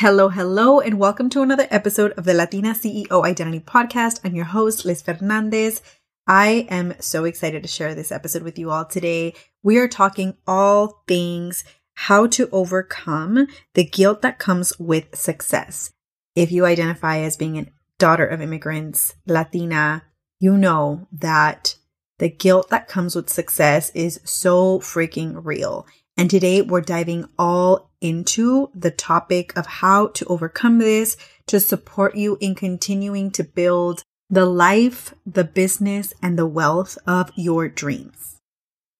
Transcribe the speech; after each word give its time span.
Hello, 0.00 0.30
hello, 0.30 0.80
and 0.80 0.98
welcome 0.98 1.28
to 1.28 1.42
another 1.42 1.68
episode 1.70 2.12
of 2.12 2.24
the 2.24 2.32
Latina 2.32 2.70
CEO 2.70 3.22
Identity 3.22 3.60
Podcast. 3.60 4.18
I'm 4.24 4.34
your 4.34 4.46
host, 4.46 4.86
Liz 4.86 5.02
Fernandez. 5.02 5.82
I 6.26 6.66
am 6.70 6.94
so 7.00 7.26
excited 7.26 7.62
to 7.62 7.68
share 7.68 7.94
this 7.94 8.10
episode 8.10 8.42
with 8.42 8.58
you 8.58 8.70
all 8.70 8.86
today. 8.86 9.34
We 9.62 9.76
are 9.76 9.88
talking 9.88 10.38
all 10.46 11.02
things 11.06 11.64
how 11.92 12.28
to 12.28 12.48
overcome 12.50 13.46
the 13.74 13.84
guilt 13.84 14.22
that 14.22 14.38
comes 14.38 14.72
with 14.78 15.14
success. 15.14 15.92
If 16.34 16.50
you 16.50 16.64
identify 16.64 17.18
as 17.18 17.36
being 17.36 17.58
a 17.58 17.66
daughter 17.98 18.24
of 18.24 18.40
immigrants, 18.40 19.16
Latina, 19.26 20.04
you 20.38 20.56
know 20.56 21.08
that 21.12 21.76
the 22.18 22.30
guilt 22.30 22.70
that 22.70 22.88
comes 22.88 23.14
with 23.14 23.28
success 23.28 23.90
is 23.90 24.18
so 24.24 24.78
freaking 24.78 25.42
real. 25.44 25.86
And 26.16 26.28
today 26.28 26.62
we're 26.62 26.80
diving 26.80 27.28
all 27.38 27.90
into 28.00 28.70
the 28.74 28.90
topic 28.90 29.56
of 29.56 29.66
how 29.66 30.08
to 30.08 30.24
overcome 30.26 30.78
this 30.78 31.16
to 31.46 31.60
support 31.60 32.14
you 32.14 32.36
in 32.40 32.54
continuing 32.54 33.30
to 33.32 33.44
build 33.44 34.02
the 34.28 34.46
life, 34.46 35.14
the 35.26 35.44
business, 35.44 36.12
and 36.22 36.38
the 36.38 36.46
wealth 36.46 36.96
of 37.06 37.32
your 37.36 37.68
dreams. 37.68 38.36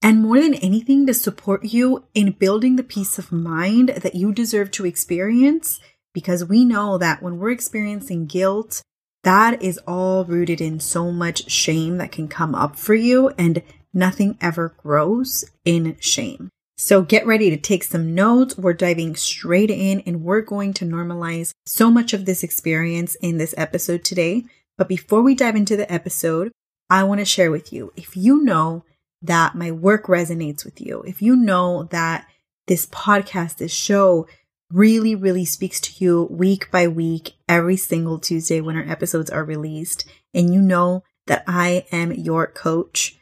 And 0.02 0.22
more 0.22 0.40
than 0.40 0.54
anything, 0.54 1.06
to 1.06 1.14
support 1.14 1.64
you 1.64 2.04
in 2.14 2.32
building 2.32 2.76
the 2.76 2.82
peace 2.82 3.18
of 3.18 3.30
mind 3.30 3.90
that 3.90 4.14
you 4.14 4.32
deserve 4.32 4.70
to 4.72 4.86
experience, 4.86 5.78
because 6.14 6.44
we 6.44 6.64
know 6.64 6.98
that 6.98 7.22
when 7.22 7.38
we're 7.38 7.50
experiencing 7.50 8.26
guilt, 8.26 8.82
that 9.22 9.62
is 9.62 9.78
all 9.86 10.24
rooted 10.24 10.60
in 10.60 10.80
so 10.80 11.12
much 11.12 11.50
shame 11.50 11.98
that 11.98 12.12
can 12.12 12.28
come 12.28 12.54
up 12.54 12.76
for 12.76 12.94
you, 12.94 13.28
and 13.36 13.62
nothing 13.92 14.38
ever 14.40 14.74
grows 14.78 15.44
in 15.64 15.96
shame. 16.00 16.48
So 16.82 17.02
get 17.02 17.26
ready 17.26 17.50
to 17.50 17.58
take 17.58 17.84
some 17.84 18.14
notes. 18.14 18.56
We're 18.56 18.72
diving 18.72 19.14
straight 19.14 19.70
in 19.70 20.00
and 20.06 20.22
we're 20.22 20.40
going 20.40 20.72
to 20.72 20.86
normalize 20.86 21.52
so 21.66 21.90
much 21.90 22.14
of 22.14 22.24
this 22.24 22.42
experience 22.42 23.16
in 23.16 23.36
this 23.36 23.54
episode 23.58 24.02
today. 24.02 24.44
But 24.78 24.88
before 24.88 25.20
we 25.20 25.34
dive 25.34 25.56
into 25.56 25.76
the 25.76 25.92
episode, 25.92 26.52
I 26.88 27.04
want 27.04 27.18
to 27.20 27.26
share 27.26 27.50
with 27.50 27.70
you 27.70 27.92
if 27.96 28.16
you 28.16 28.42
know 28.42 28.86
that 29.20 29.54
my 29.54 29.70
work 29.70 30.06
resonates 30.06 30.64
with 30.64 30.80
you, 30.80 31.02
if 31.02 31.20
you 31.20 31.36
know 31.36 31.82
that 31.90 32.26
this 32.66 32.86
podcast, 32.86 33.58
this 33.58 33.74
show 33.74 34.26
really, 34.72 35.14
really 35.14 35.44
speaks 35.44 35.80
to 35.80 36.02
you 36.02 36.28
week 36.30 36.70
by 36.70 36.88
week, 36.88 37.34
every 37.46 37.76
single 37.76 38.18
Tuesday 38.18 38.62
when 38.62 38.78
our 38.78 38.88
episodes 38.88 39.28
are 39.28 39.44
released, 39.44 40.06
and 40.32 40.54
you 40.54 40.62
know 40.62 41.04
that 41.26 41.44
I 41.46 41.84
am 41.92 42.10
your 42.10 42.46
coach, 42.46 43.18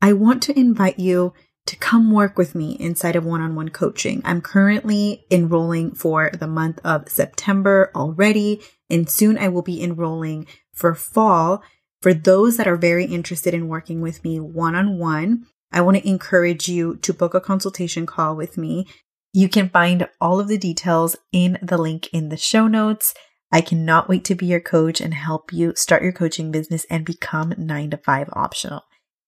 I 0.00 0.14
want 0.14 0.42
to 0.44 0.58
invite 0.58 0.98
you 0.98 1.34
to 1.72 1.78
come 1.78 2.10
work 2.10 2.36
with 2.36 2.54
me 2.54 2.72
inside 2.72 3.16
of 3.16 3.24
one 3.24 3.40
on 3.40 3.54
one 3.54 3.70
coaching. 3.70 4.20
I'm 4.26 4.42
currently 4.42 5.24
enrolling 5.30 5.92
for 5.92 6.30
the 6.38 6.46
month 6.46 6.78
of 6.84 7.08
September 7.08 7.90
already, 7.94 8.60
and 8.90 9.08
soon 9.08 9.38
I 9.38 9.48
will 9.48 9.62
be 9.62 9.82
enrolling 9.82 10.46
for 10.74 10.94
fall. 10.94 11.62
For 12.02 12.12
those 12.12 12.58
that 12.58 12.68
are 12.68 12.76
very 12.76 13.06
interested 13.06 13.54
in 13.54 13.68
working 13.68 14.02
with 14.02 14.22
me 14.22 14.38
one 14.38 14.74
on 14.74 14.98
one, 14.98 15.46
I 15.72 15.80
want 15.80 15.96
to 15.96 16.06
encourage 16.06 16.68
you 16.68 16.96
to 16.96 17.14
book 17.14 17.32
a 17.32 17.40
consultation 17.40 18.04
call 18.04 18.36
with 18.36 18.58
me. 18.58 18.86
You 19.32 19.48
can 19.48 19.70
find 19.70 20.06
all 20.20 20.40
of 20.40 20.48
the 20.48 20.58
details 20.58 21.16
in 21.32 21.58
the 21.62 21.78
link 21.78 22.12
in 22.12 22.28
the 22.28 22.36
show 22.36 22.66
notes. 22.66 23.14
I 23.50 23.62
cannot 23.62 24.10
wait 24.10 24.26
to 24.26 24.34
be 24.34 24.44
your 24.44 24.60
coach 24.60 25.00
and 25.00 25.14
help 25.14 25.54
you 25.54 25.72
start 25.74 26.02
your 26.02 26.12
coaching 26.12 26.50
business 26.50 26.84
and 26.90 27.06
become 27.06 27.54
nine 27.56 27.88
to 27.92 27.96
five 27.96 28.28
optional. 28.34 28.82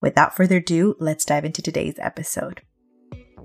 Without 0.04 0.36
further 0.36 0.58
ado, 0.58 0.96
let's 1.00 1.24
dive 1.24 1.46
into 1.46 1.62
today's 1.62 1.94
episode. 1.98 2.60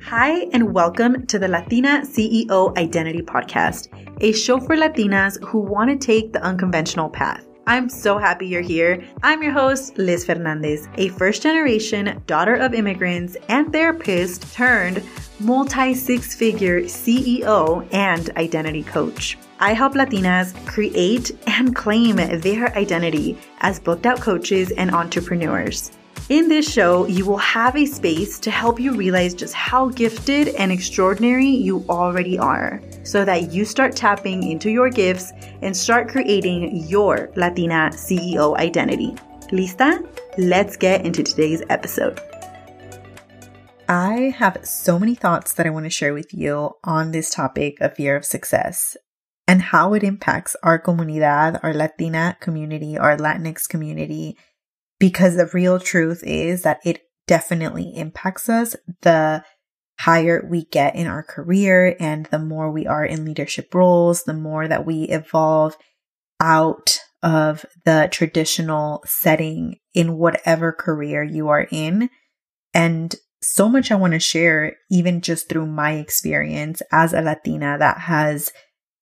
Hi, 0.04 0.42
and 0.52 0.74
welcome 0.74 1.26
to 1.28 1.40
the 1.40 1.48
Latina 1.48 2.02
CEO 2.04 2.78
Identity 2.78 3.22
Podcast, 3.22 3.88
a 4.20 4.34
show 4.34 4.60
for 4.60 4.76
Latinas 4.76 5.42
who 5.42 5.60
want 5.60 5.90
to 5.90 5.96
take 5.96 6.34
the 6.34 6.44
unconventional 6.44 7.10
path. 7.10 7.48
I'm 7.66 7.88
so 7.88 8.18
happy 8.18 8.46
you're 8.46 8.62
here. 8.62 9.02
I'm 9.24 9.42
your 9.42 9.54
host, 9.54 9.98
Liz 9.98 10.26
Fernandez, 10.26 10.90
a 10.96 11.08
first 11.08 11.44
generation 11.44 12.22
daughter 12.28 12.56
of 12.56 12.74
immigrants 12.74 13.38
and 13.48 13.72
therapist 13.72 14.54
turned 14.54 15.02
multi 15.40 15.94
six 15.94 16.36
figure 16.36 16.82
CEO 16.82 17.88
and 17.94 18.32
identity 18.32 18.84
coach. 18.84 19.38
I 19.62 19.72
help 19.74 19.94
Latinas 19.94 20.54
create 20.66 21.32
and 21.48 21.74
claim 21.74 22.18
their 22.18 22.78
identity 22.78 23.38
as 23.62 23.80
booked 23.80 24.06
out 24.06 24.20
coaches 24.20 24.72
and 24.72 24.92
entrepreneurs. 24.92 25.92
In 26.30 26.48
this 26.48 26.72
show, 26.72 27.08
you 27.08 27.26
will 27.26 27.40
have 27.40 27.76
a 27.76 27.88
space 27.88 28.38
to 28.42 28.52
help 28.52 28.80
you 28.80 28.94
realize 28.94 29.34
just 29.34 29.56
how 29.56 29.90
gifted 29.90 30.50
and 30.50 30.72
extraordinary 30.72 31.48
you 31.48 31.84
already 31.90 32.38
are 32.38 32.80
so 33.02 33.26
that 33.26 33.52
you 33.52 33.66
start 33.66 33.96
tapping 33.96 34.44
into 34.44 34.70
your 34.70 34.92
gifts 34.92 35.32
and 35.64 35.76
start 35.76 36.08
creating 36.08 36.88
your 36.88 37.32
Latina 37.36 37.90
CEO 37.94 38.56
identity. 38.58 39.16
Lista? 39.52 40.08
Let's 40.38 40.78
get 40.78 41.04
into 41.04 41.24
today's 41.24 41.64
episode. 41.72 42.22
I 43.88 44.36
have 44.38 44.60
so 44.64 45.00
many 45.00 45.16
thoughts 45.16 45.54
that 45.54 45.66
I 45.66 45.72
want 45.72 45.88
to 45.88 45.90
share 45.90 46.14
with 46.14 46.32
you 46.32 46.74
on 46.84 47.10
this 47.10 47.32
topic 47.32 47.82
of 47.82 47.96
fear 47.96 48.16
of 48.16 48.24
success 48.24 48.96
and 49.48 49.64
how 49.64 49.96
it 49.96 50.04
impacts 50.04 50.56
our 50.62 50.80
comunidad, 50.80 51.60
our 51.64 51.74
Latina 51.74 52.38
community, 52.40 53.00
our 53.00 53.18
Latinx 53.18 53.68
community, 53.68 54.38
because 55.00 55.36
the 55.36 55.50
real 55.54 55.80
truth 55.80 56.24
is 56.24 56.64
that 56.64 56.80
it 56.86 57.02
definitely 57.28 57.94
impacts 57.96 58.50
us 58.50 58.76
the 59.02 59.44
higher 60.00 60.46
we 60.50 60.66
get 60.66 60.96
in 60.96 61.08
our 61.08 61.24
career 61.24 61.96
and 62.00 62.26
the 62.28 62.40
more 62.40 62.72
we 62.72 62.88
are 62.88 63.06
in 63.06 63.26
leadership 63.26 63.74
roles, 63.74 64.24
the 64.24 64.34
more 64.34 64.68
that 64.68 64.86
we 64.86 65.04
evolve 65.04 65.76
out 66.40 67.00
of 67.22 67.66
the 67.86 68.08
traditional 68.12 69.04
setting 69.06 69.76
in 69.94 70.18
whatever 70.18 70.72
career 70.72 71.22
you 71.22 71.50
are 71.50 71.68
in. 71.72 72.10
And 72.74 73.14
so 73.42 73.68
much 73.68 73.92
I 73.92 73.96
want 73.96 74.14
to 74.14 74.20
share, 74.20 74.78
even 74.90 75.22
just 75.22 75.50
through 75.50 75.66
my 75.66 75.94
experience 75.94 76.82
as 76.92 77.14
a 77.14 77.22
Latina 77.22 77.78
that 77.78 78.00
has 78.00 78.52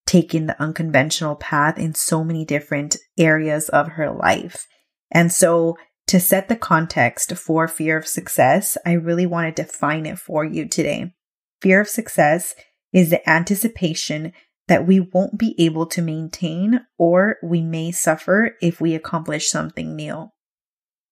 taken 0.05 0.47
the 0.47 0.61
unconventional 0.61 1.35
path 1.35 1.77
in 1.77 1.93
so 1.93 2.23
many 2.23 2.45
different 2.45 2.97
areas 3.19 3.69
of 3.69 3.89
her 3.89 4.11
life. 4.11 4.65
And 5.11 5.31
so 5.31 5.77
to 6.07 6.19
set 6.19 6.47
the 6.47 6.55
context 6.55 7.33
for 7.37 7.67
fear 7.67 7.97
of 7.97 8.07
success, 8.07 8.77
I 8.85 8.93
really 8.93 9.25
want 9.25 9.53
to 9.55 9.63
define 9.63 10.05
it 10.05 10.17
for 10.17 10.43
you 10.43 10.67
today. 10.67 11.13
Fear 11.61 11.81
of 11.81 11.89
success 11.89 12.55
is 12.93 13.09
the 13.09 13.29
anticipation 13.29 14.33
that 14.67 14.87
we 14.87 14.99
won't 14.99 15.37
be 15.37 15.55
able 15.59 15.85
to 15.87 16.01
maintain 16.01 16.81
or 16.97 17.37
we 17.43 17.61
may 17.61 17.91
suffer 17.91 18.55
if 18.61 18.81
we 18.81 18.95
accomplish 18.95 19.49
something 19.49 19.95
new. 19.95 20.29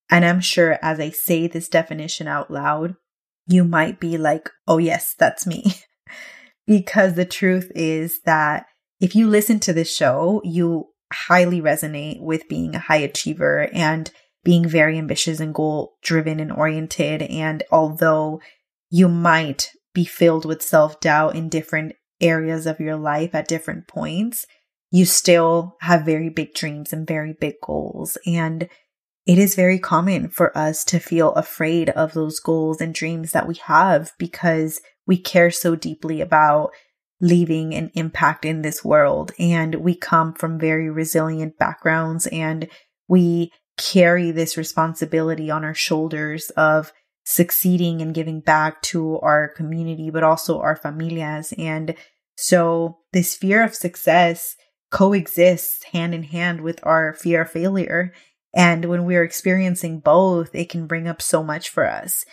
And 0.09 0.25
I'm 0.25 0.41
sure 0.41 0.77
as 0.81 0.99
I 0.99 1.09
say 1.09 1.47
this 1.47 1.67
definition 1.67 2.27
out 2.27 2.51
loud, 2.51 2.95
you 3.47 3.63
might 3.63 3.99
be 3.99 4.17
like, 4.17 4.49
oh, 4.67 4.77
yes, 4.77 5.15
that's 5.17 5.47
me. 5.47 5.75
because 6.67 7.15
the 7.15 7.25
truth 7.25 7.71
is 7.75 8.21
that 8.21 8.65
if 8.99 9.15
you 9.15 9.27
listen 9.27 9.59
to 9.61 9.73
this 9.73 9.93
show, 9.93 10.41
you 10.43 10.87
highly 11.11 11.61
resonate 11.61 12.21
with 12.21 12.47
being 12.47 12.75
a 12.75 12.79
high 12.79 12.97
achiever 12.97 13.69
and 13.73 14.11
being 14.45 14.65
very 14.65 14.97
ambitious 14.97 15.41
and 15.41 15.53
goal 15.53 15.97
driven 16.01 16.39
and 16.39 16.51
oriented. 16.51 17.23
And 17.23 17.63
although 17.71 18.39
you 18.89 19.09
might 19.09 19.71
be 19.93 20.05
filled 20.05 20.45
with 20.45 20.61
self 20.61 21.01
doubt 21.01 21.35
in 21.35 21.49
different 21.49 21.93
areas 22.21 22.65
of 22.65 22.79
your 22.79 22.95
life 22.95 23.35
at 23.35 23.49
different 23.49 23.87
points, 23.87 24.45
you 24.91 25.03
still 25.03 25.75
have 25.81 26.05
very 26.05 26.29
big 26.29 26.53
dreams 26.53 26.93
and 26.93 27.05
very 27.05 27.33
big 27.33 27.55
goals. 27.61 28.17
And 28.25 28.69
it 29.25 29.39
is 29.39 29.55
very 29.55 29.79
common 29.79 30.29
for 30.29 30.55
us 30.55 30.85
to 30.85 30.99
feel 30.99 31.33
afraid 31.33 31.89
of 31.89 32.13
those 32.13 32.39
goals 32.39 32.79
and 32.79 32.93
dreams 32.93 33.31
that 33.31 33.47
we 33.47 33.55
have 33.65 34.13
because 34.19 34.79
we 35.07 35.17
care 35.17 35.49
so 35.49 35.75
deeply 35.75 36.21
about 36.21 36.69
leaving 37.19 37.73
an 37.73 37.89
impact 37.95 38.45
in 38.45 38.61
this 38.61 38.85
world. 38.85 39.31
And 39.39 39.75
we 39.75 39.95
come 39.95 40.33
from 40.33 40.59
very 40.59 40.89
resilient 40.89 41.57
backgrounds 41.57 42.27
and 42.27 42.69
we 43.07 43.51
carry 43.77 44.31
this 44.31 44.57
responsibility 44.57 45.49
on 45.51 45.63
our 45.63 45.73
shoulders 45.73 46.49
of 46.51 46.93
succeeding 47.25 48.01
and 48.01 48.13
giving 48.13 48.39
back 48.39 48.81
to 48.83 49.19
our 49.19 49.49
community, 49.49 50.09
but 50.09 50.23
also 50.23 50.59
our 50.59 50.77
familias. 50.77 51.53
And 51.57 51.95
so 52.37 52.99
this 53.13 53.35
fear 53.35 53.63
of 53.63 53.75
success 53.75 54.55
coexists 54.91 55.83
hand 55.85 56.13
in 56.13 56.23
hand 56.23 56.61
with 56.61 56.79
our 56.83 57.13
fear 57.13 57.41
of 57.41 57.51
failure. 57.51 58.13
And 58.53 58.85
when 58.85 59.05
we're 59.05 59.23
experiencing 59.23 59.99
both, 59.99 60.53
it 60.53 60.69
can 60.69 60.87
bring 60.87 61.07
up 61.07 61.21
so 61.21 61.43
much 61.43 61.69
for 61.69 61.85
us. 61.89 62.23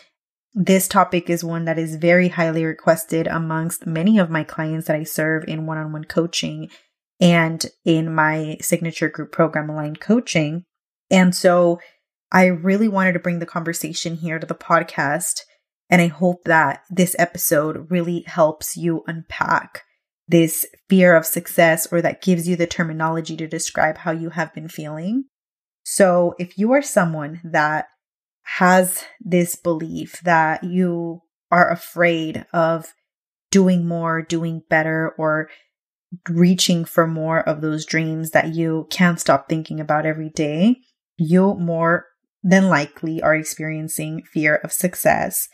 This 0.55 0.87
topic 0.87 1.31
is 1.31 1.43
one 1.43 1.65
that 1.65 1.79
is 1.79 1.97
very 1.97 2.29
highly 2.29 2.65
requested 2.65 3.27
amongst 3.27 3.87
many 3.87 4.19
of 4.19 4.31
my 4.31 4.45
clients 4.45 4.87
that 4.87 4.97
I 4.97 5.05
serve 5.05 5.45
in 5.49 5.67
one 5.67 5.79
on 5.79 5.93
one 5.93 6.05
coaching 6.05 6.69
and 7.21 7.65
in 7.85 8.15
my 8.15 8.59
signature 8.61 9.09
group 9.09 9.33
program, 9.33 9.71
Aligned 9.71 10.01
Coaching. 10.01 10.65
And 11.13 11.35
so 11.35 11.79
I 12.33 12.47
really 12.47 12.89
wanted 12.89 13.13
to 13.13 13.19
bring 13.21 13.39
the 13.39 13.47
conversation 13.47 14.17
here 14.17 14.39
to 14.39 14.47
the 14.47 14.55
podcast. 14.55 15.43
And 15.91 16.01
I 16.01 16.07
hope 16.07 16.45
that 16.45 16.83
this 16.91 17.15
episode 17.19 17.91
really 17.91 18.23
helps 18.27 18.77
you 18.77 19.05
unpack 19.07 19.83
this 20.27 20.67
fear 20.89 21.15
of 21.15 21.27
success 21.27 21.87
or 21.93 22.01
that 22.01 22.23
gives 22.23 22.49
you 22.49 22.57
the 22.57 22.67
terminology 22.67 23.37
to 23.37 23.47
describe 23.47 23.99
how 23.99 24.13
you 24.13 24.31
have 24.31 24.55
been 24.55 24.69
feeling. 24.69 25.25
So 25.85 26.35
if 26.39 26.57
you 26.57 26.73
are 26.73 26.81
someone 26.81 27.41
that 27.45 27.87
has 28.45 29.05
this 29.21 29.55
belief 29.55 30.21
that 30.23 30.65
you 30.65 31.21
are 31.51 31.71
afraid 31.71 32.47
of 32.55 32.95
doing 33.51 33.87
more, 33.87 34.23
doing 34.23 34.63
better, 34.71 35.15
or 35.19 35.51
reaching 36.29 36.85
for 36.85 37.07
more 37.07 37.41
of 37.41 37.61
those 37.61 37.85
dreams 37.85 38.31
that 38.31 38.55
you 38.55 38.87
can't 38.91 39.21
stop 39.21 39.49
thinking 39.49 39.81
about 39.81 40.07
every 40.07 40.31
day, 40.31 40.81
you 41.17 41.55
more 41.55 42.07
than 42.43 42.69
likely 42.69 43.23
are 43.23 43.35
experiencing 43.35 44.23
fear 44.33 44.57
of 44.57 44.73
success. 44.73 45.49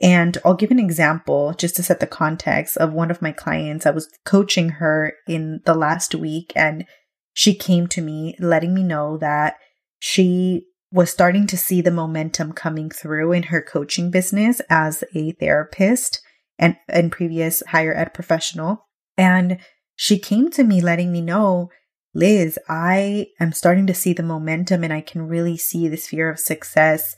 And 0.00 0.36
I'll 0.44 0.54
give 0.54 0.70
an 0.70 0.78
example 0.78 1.54
just 1.56 1.76
to 1.76 1.82
set 1.82 2.00
the 2.00 2.06
context 2.06 2.76
of 2.76 2.92
one 2.92 3.10
of 3.10 3.22
my 3.22 3.32
clients. 3.32 3.86
I 3.86 3.90
was 3.90 4.08
coaching 4.24 4.70
her 4.70 5.14
in 5.26 5.60
the 5.64 5.74
last 5.74 6.14
week 6.14 6.52
and 6.54 6.84
she 7.32 7.54
came 7.54 7.86
to 7.88 8.02
me 8.02 8.36
letting 8.38 8.74
me 8.74 8.82
know 8.82 9.16
that 9.18 9.56
she 9.98 10.66
was 10.92 11.10
starting 11.10 11.46
to 11.48 11.56
see 11.56 11.80
the 11.80 11.90
momentum 11.90 12.52
coming 12.52 12.90
through 12.90 13.32
in 13.32 13.44
her 13.44 13.60
coaching 13.60 14.10
business 14.10 14.60
as 14.70 15.02
a 15.14 15.32
therapist 15.32 16.20
and, 16.58 16.76
and 16.88 17.10
previous 17.10 17.62
higher 17.68 17.94
ed 17.94 18.14
professional. 18.14 18.86
And 19.16 19.58
she 19.96 20.18
came 20.18 20.50
to 20.52 20.62
me 20.62 20.80
letting 20.80 21.10
me 21.10 21.20
know, 21.20 21.70
Liz, 22.14 22.58
I 22.68 23.26
am 23.40 23.52
starting 23.52 23.86
to 23.88 23.94
see 23.94 24.12
the 24.12 24.22
momentum 24.22 24.84
and 24.84 24.92
I 24.92 25.00
can 25.00 25.28
really 25.28 25.56
see 25.56 25.88
this 25.88 26.06
fear 26.06 26.30
of 26.30 26.38
success 26.38 27.16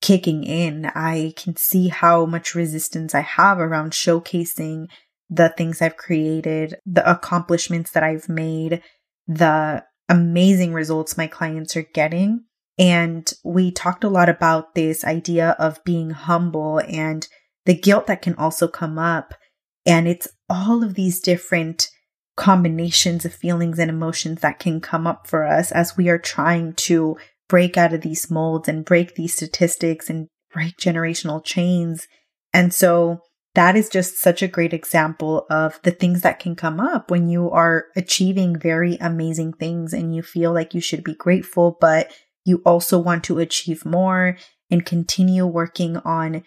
kicking 0.00 0.42
in. 0.42 0.86
I 0.94 1.32
can 1.36 1.56
see 1.56 1.88
how 1.88 2.26
much 2.26 2.54
resistance 2.54 3.14
I 3.14 3.20
have 3.20 3.58
around 3.58 3.92
showcasing 3.92 4.88
the 5.30 5.48
things 5.50 5.80
I've 5.80 5.96
created, 5.96 6.76
the 6.84 7.08
accomplishments 7.08 7.92
that 7.92 8.02
I've 8.02 8.28
made, 8.28 8.82
the 9.26 9.84
amazing 10.08 10.74
results 10.74 11.16
my 11.16 11.26
clients 11.26 11.76
are 11.76 11.82
getting. 11.94 12.44
And 12.76 13.32
we 13.44 13.70
talked 13.70 14.04
a 14.04 14.08
lot 14.08 14.28
about 14.28 14.74
this 14.74 15.04
idea 15.04 15.50
of 15.60 15.82
being 15.84 16.10
humble 16.10 16.80
and 16.80 17.26
the 17.66 17.74
guilt 17.74 18.08
that 18.08 18.20
can 18.20 18.34
also 18.34 18.66
come 18.68 18.98
up. 18.98 19.34
And 19.86 20.08
it's 20.08 20.28
all 20.50 20.82
of 20.82 20.94
these 20.94 21.20
different 21.20 21.88
combinations 22.36 23.24
of 23.24 23.32
feelings 23.32 23.78
and 23.78 23.90
emotions 23.90 24.40
that 24.40 24.58
can 24.58 24.80
come 24.80 25.06
up 25.06 25.26
for 25.26 25.46
us 25.46 25.70
as 25.70 25.96
we 25.96 26.08
are 26.08 26.18
trying 26.18 26.72
to 26.72 27.16
break 27.48 27.76
out 27.76 27.92
of 27.92 28.00
these 28.00 28.30
molds 28.30 28.68
and 28.68 28.84
break 28.84 29.14
these 29.14 29.34
statistics 29.34 30.10
and 30.10 30.28
break 30.52 30.76
generational 30.76 31.44
chains. 31.44 32.08
And 32.52 32.72
so 32.72 33.20
that 33.54 33.76
is 33.76 33.88
just 33.88 34.18
such 34.18 34.42
a 34.42 34.48
great 34.48 34.72
example 34.72 35.46
of 35.48 35.78
the 35.82 35.92
things 35.92 36.22
that 36.22 36.40
can 36.40 36.56
come 36.56 36.80
up 36.80 37.10
when 37.10 37.28
you 37.28 37.50
are 37.50 37.86
achieving 37.94 38.58
very 38.58 38.96
amazing 39.00 39.52
things 39.52 39.92
and 39.92 40.14
you 40.14 40.22
feel 40.22 40.52
like 40.52 40.74
you 40.74 40.80
should 40.80 41.04
be 41.04 41.14
grateful, 41.14 41.76
but 41.80 42.10
you 42.44 42.62
also 42.66 42.98
want 42.98 43.22
to 43.24 43.38
achieve 43.38 43.84
more 43.84 44.36
and 44.70 44.84
continue 44.84 45.46
working 45.46 45.98
on 45.98 46.42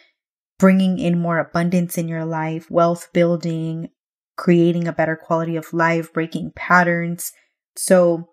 bringing 0.59 0.99
in 0.99 1.19
more 1.19 1.37
abundance 1.37 1.97
in 1.97 2.07
your 2.07 2.25
life, 2.25 2.69
wealth 2.69 3.09
building, 3.13 3.89
creating 4.37 4.87
a 4.87 4.93
better 4.93 5.15
quality 5.15 5.55
of 5.55 5.73
life, 5.73 6.13
breaking 6.13 6.51
patterns. 6.55 7.33
So 7.75 8.29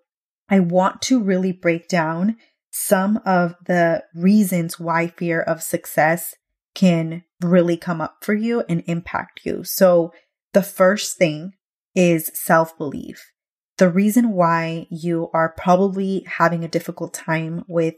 I 0.49 0.59
want 0.59 1.01
to 1.03 1.21
really 1.21 1.51
break 1.51 1.87
down 1.87 2.37
some 2.71 3.19
of 3.25 3.55
the 3.65 4.03
reasons 4.13 4.79
why 4.79 5.07
fear 5.07 5.41
of 5.41 5.63
success 5.63 6.35
can 6.73 7.23
really 7.41 7.77
come 7.77 8.01
up 8.01 8.17
for 8.21 8.33
you 8.33 8.63
and 8.67 8.83
impact 8.85 9.41
you. 9.43 9.63
So, 9.63 10.11
the 10.53 10.61
first 10.61 11.17
thing 11.17 11.53
is 11.95 12.31
self 12.33 12.77
belief. 12.77 13.31
The 13.77 13.89
reason 13.89 14.31
why 14.31 14.87
you 14.89 15.29
are 15.33 15.53
probably 15.57 16.25
having 16.27 16.63
a 16.63 16.69
difficult 16.69 17.13
time 17.13 17.63
with 17.67 17.95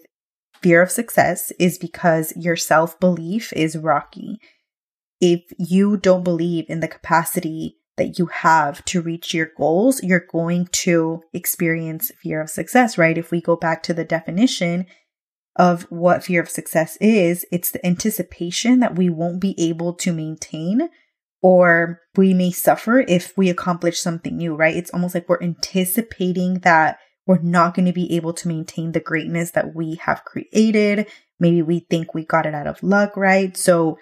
fear 0.61 0.81
of 0.81 0.91
success 0.91 1.51
is 1.59 1.77
because 1.77 2.33
your 2.35 2.55
self 2.55 2.99
belief 2.99 3.51
is 3.53 3.77
rocky. 3.77 4.37
If 5.19 5.41
you 5.57 5.97
don't 5.97 6.23
believe 6.23 6.65
in 6.69 6.79
the 6.79 6.87
capacity 6.87 7.77
that 7.97 8.19
you 8.19 8.27
have 8.27 8.83
to 8.85 9.01
reach 9.01 9.33
your 9.33 9.49
goals, 9.57 10.01
you're 10.03 10.25
going 10.31 10.67
to 10.71 11.21
experience 11.33 12.11
fear 12.21 12.41
of 12.41 12.49
success, 12.49 12.97
right? 12.97 13.17
If 13.17 13.31
we 13.31 13.41
go 13.41 13.55
back 13.55 13.83
to 13.83 13.93
the 13.93 14.05
definition 14.05 14.85
of 15.55 15.83
what 15.89 16.23
fear 16.23 16.41
of 16.41 16.49
success 16.49 16.97
is, 17.01 17.45
it's 17.51 17.71
the 17.71 17.85
anticipation 17.85 18.79
that 18.79 18.95
we 18.95 19.09
won't 19.09 19.41
be 19.41 19.55
able 19.59 19.93
to 19.95 20.13
maintain 20.13 20.89
or 21.41 22.01
we 22.15 22.33
may 22.33 22.51
suffer 22.51 22.99
if 22.99 23.35
we 23.37 23.49
accomplish 23.49 23.99
something 23.99 24.37
new, 24.37 24.55
right? 24.55 24.75
It's 24.75 24.91
almost 24.91 25.15
like 25.15 25.27
we're 25.27 25.41
anticipating 25.41 26.59
that 26.59 26.99
we're 27.25 27.39
not 27.39 27.75
going 27.75 27.85
to 27.85 27.93
be 27.93 28.15
able 28.15 28.33
to 28.33 28.47
maintain 28.47 28.91
the 28.91 28.99
greatness 28.99 29.51
that 29.51 29.75
we 29.75 29.95
have 29.95 30.23
created. 30.23 31.07
Maybe 31.39 31.61
we 31.61 31.79
think 31.79 32.13
we 32.13 32.25
got 32.25 32.45
it 32.45 32.55
out 32.55 32.67
of 32.67 32.81
luck, 32.81 33.17
right? 33.17 33.55
So 33.55 33.99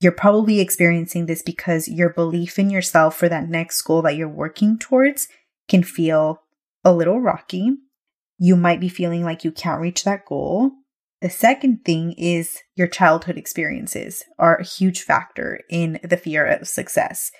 you're 0.00 0.12
probably 0.12 0.60
experiencing 0.60 1.26
this 1.26 1.42
because 1.42 1.88
your 1.88 2.10
belief 2.10 2.58
in 2.58 2.70
yourself 2.70 3.16
for 3.16 3.28
that 3.28 3.48
next 3.48 3.80
goal 3.82 4.02
that 4.02 4.16
you're 4.16 4.28
working 4.28 4.78
towards 4.78 5.28
can 5.68 5.82
feel 5.82 6.42
a 6.84 6.92
little 6.92 7.20
rocky. 7.20 7.72
You 8.38 8.56
might 8.56 8.80
be 8.80 8.88
feeling 8.88 9.24
like 9.24 9.44
you 9.44 9.50
can't 9.50 9.80
reach 9.80 10.04
that 10.04 10.26
goal. 10.26 10.72
The 11.22 11.30
second 11.30 11.84
thing 11.84 12.12
is 12.18 12.60
your 12.74 12.86
childhood 12.86 13.38
experiences 13.38 14.22
are 14.38 14.56
a 14.56 14.64
huge 14.64 15.00
factor 15.00 15.60
in 15.70 15.98
the 16.02 16.18
fear 16.18 16.44
of 16.46 16.68
success, 16.68 17.30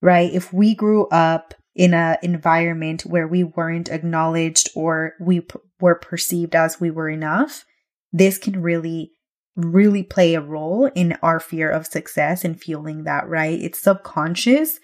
right? 0.00 0.32
If 0.32 0.52
we 0.52 0.74
grew 0.74 1.06
up 1.08 1.52
in 1.74 1.92
an 1.92 2.16
environment 2.22 3.02
where 3.02 3.28
we 3.28 3.44
weren't 3.44 3.90
acknowledged 3.90 4.70
or 4.74 5.12
we 5.20 5.42
p- 5.42 5.58
were 5.78 5.94
perceived 5.94 6.54
as 6.54 6.80
we 6.80 6.90
were 6.90 7.10
enough, 7.10 7.66
this 8.10 8.38
can 8.38 8.62
really 8.62 9.12
really 9.56 10.02
play 10.02 10.34
a 10.34 10.40
role 10.40 10.90
in 10.94 11.16
our 11.22 11.40
fear 11.40 11.70
of 11.70 11.86
success 11.86 12.44
and 12.44 12.60
feeling 12.60 13.04
that, 13.04 13.26
right? 13.28 13.58
It's 13.58 13.80
subconscious, 13.80 14.78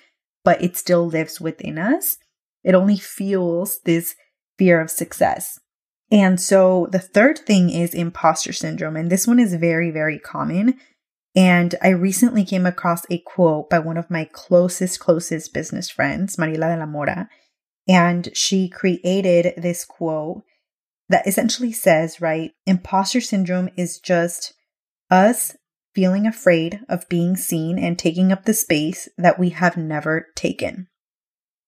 but 0.44 0.62
it 0.62 0.76
still 0.76 1.06
lives 1.06 1.40
within 1.40 1.78
us. 1.78 2.16
It 2.64 2.74
only 2.74 2.96
fuels 2.96 3.80
this 3.84 4.14
fear 4.58 4.80
of 4.80 4.90
success. 4.90 5.58
And 6.10 6.40
so 6.40 6.88
the 6.90 6.98
third 6.98 7.38
thing 7.38 7.70
is 7.70 7.94
imposter 7.94 8.52
syndrome. 8.52 8.96
And 8.96 9.10
this 9.10 9.26
one 9.26 9.38
is 9.38 9.54
very, 9.54 9.90
very 9.90 10.18
common. 10.18 10.78
And 11.34 11.74
I 11.82 11.88
recently 11.88 12.44
came 12.44 12.66
across 12.66 13.04
a 13.10 13.18
quote 13.18 13.70
by 13.70 13.78
one 13.78 13.96
of 13.96 14.10
my 14.10 14.28
closest, 14.30 15.00
closest 15.00 15.54
business 15.54 15.88
friends, 15.90 16.36
Marila 16.36 16.74
de 16.74 16.76
la 16.76 16.86
Mora. 16.86 17.28
And 17.88 18.28
she 18.34 18.68
created 18.68 19.54
this 19.56 19.84
quote 19.84 20.42
that 21.08 21.26
essentially 21.26 21.72
says, 21.72 22.20
right, 22.20 22.52
imposter 22.66 23.20
syndrome 23.20 23.70
is 23.76 23.98
just 23.98 24.54
us 25.12 25.54
feeling 25.94 26.26
afraid 26.26 26.80
of 26.88 27.08
being 27.08 27.36
seen 27.36 27.78
and 27.78 27.98
taking 27.98 28.32
up 28.32 28.44
the 28.44 28.54
space 28.54 29.08
that 29.18 29.38
we 29.38 29.50
have 29.50 29.76
never 29.76 30.28
taken. 30.34 30.88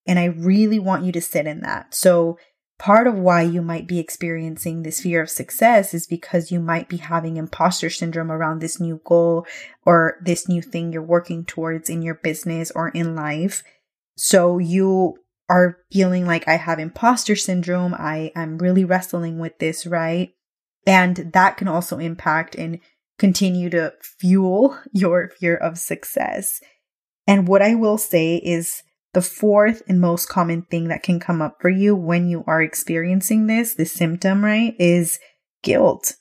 And 0.07 0.19
I 0.19 0.25
really 0.25 0.79
want 0.79 1.05
you 1.05 1.13
to 1.13 1.21
sit 1.21 1.47
in 1.47 1.61
that. 1.61 1.95
So, 1.95 2.39
part 2.79 3.07
of 3.07 3.15
why 3.15 3.43
you 3.43 3.63
might 3.63 3.87
be 3.87 4.01
experiencing 4.01 4.83
this 4.83 5.01
fear 5.01 5.23
of 5.23 5.31
success 5.31 5.95
is 5.95 6.07
because 6.07 6.51
you 6.51 6.59
might 6.59 6.89
be 6.89 6.97
having 6.97 7.37
imposter 7.37 7.89
syndrome 7.89 8.33
around 8.33 8.61
this 8.61 8.81
new 8.81 9.01
goal 9.05 9.47
or 9.87 10.17
this 10.23 10.49
new 10.49 10.61
thing 10.61 10.93
you're 10.93 11.03
working 11.03 11.45
towards 11.45 11.89
in 11.89 12.03
your 12.03 12.17
business 12.17 12.73
or 12.75 12.89
in 12.89 13.15
life. 13.15 13.63
So, 14.17 14.59
you 14.59 15.19
are 15.49 15.79
feeling 15.93 16.27
like 16.27 16.49
I 16.49 16.57
have 16.57 16.79
imposter 16.79 17.37
syndrome. 17.37 17.95
I 17.95 18.33
am 18.35 18.59
really 18.59 18.85
wrestling 18.85 19.39
with 19.39 19.59
this, 19.59 19.87
right? 19.87 20.33
And 20.87 21.33
that 21.33 21.57
can 21.57 21.69
also 21.69 21.99
impact 21.99 22.55
in 22.55 22.81
continue 23.19 23.71
to 23.71 23.93
fuel 24.19 24.79
your 24.93 25.31
fear 25.39 25.57
of 25.57 25.79
success. 25.79 26.61
And 27.27 27.49
what 27.49 27.63
I 27.63 27.75
will 27.75 27.99
say 27.99 28.37
is 28.37 28.83
the 29.15 29.23
fourth 29.23 29.83
and 29.89 30.01
most 30.01 30.29
common 30.29 30.63
thing 30.63 30.89
that 30.89 31.03
can 31.03 31.21
come 31.21 31.41
up 31.41 31.59
for 31.61 31.71
you 31.71 31.95
when 31.95 32.29
you 32.29 32.45
are 32.47 32.61
experiencing 32.61 33.47
this, 33.47 33.75
this 33.75 33.93
symptom, 33.93 34.45
right, 34.45 34.75
is 34.79 35.21
guilt. 35.63 36.15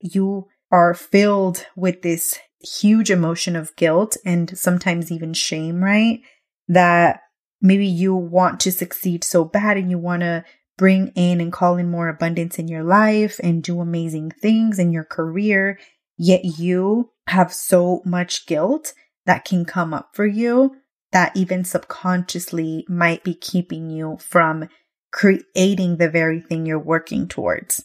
You 0.00 0.46
are 0.72 0.94
filled 0.94 1.66
with 1.76 2.02
this 2.02 2.38
huge 2.60 3.10
emotion 3.10 3.54
of 3.54 3.76
guilt 3.76 4.16
and 4.24 4.56
sometimes 4.58 5.12
even 5.12 5.34
shame, 5.34 5.84
right? 5.84 6.20
That 6.66 7.20
maybe 7.60 7.86
you 7.86 8.14
want 8.14 8.60
to 8.60 8.72
succeed 8.72 9.24
so 9.24 9.44
bad 9.44 9.76
and 9.76 9.90
you 9.90 9.98
want 9.98 10.22
to 10.22 10.44
bring 10.76 11.08
in 11.08 11.40
and 11.40 11.52
call 11.52 11.76
in 11.76 11.90
more 11.90 12.08
abundance 12.08 12.58
in 12.58 12.68
your 12.68 12.84
life 12.84 13.38
and 13.42 13.62
do 13.62 13.80
amazing 13.80 14.30
things 14.30 14.78
in 14.78 14.92
your 14.92 15.04
career 15.04 15.78
yet 16.18 16.44
you 16.44 17.10
have 17.28 17.52
so 17.52 18.02
much 18.04 18.46
guilt 18.46 18.92
that 19.24 19.44
can 19.44 19.64
come 19.64 19.94
up 19.94 20.10
for 20.12 20.26
you 20.26 20.76
that 21.12 21.36
even 21.36 21.64
subconsciously 21.64 22.84
might 22.88 23.24
be 23.24 23.34
keeping 23.34 23.88
you 23.88 24.18
from 24.20 24.68
creating 25.12 25.96
the 25.96 26.10
very 26.10 26.40
thing 26.40 26.66
you're 26.66 26.78
working 26.78 27.28
towards. 27.28 27.84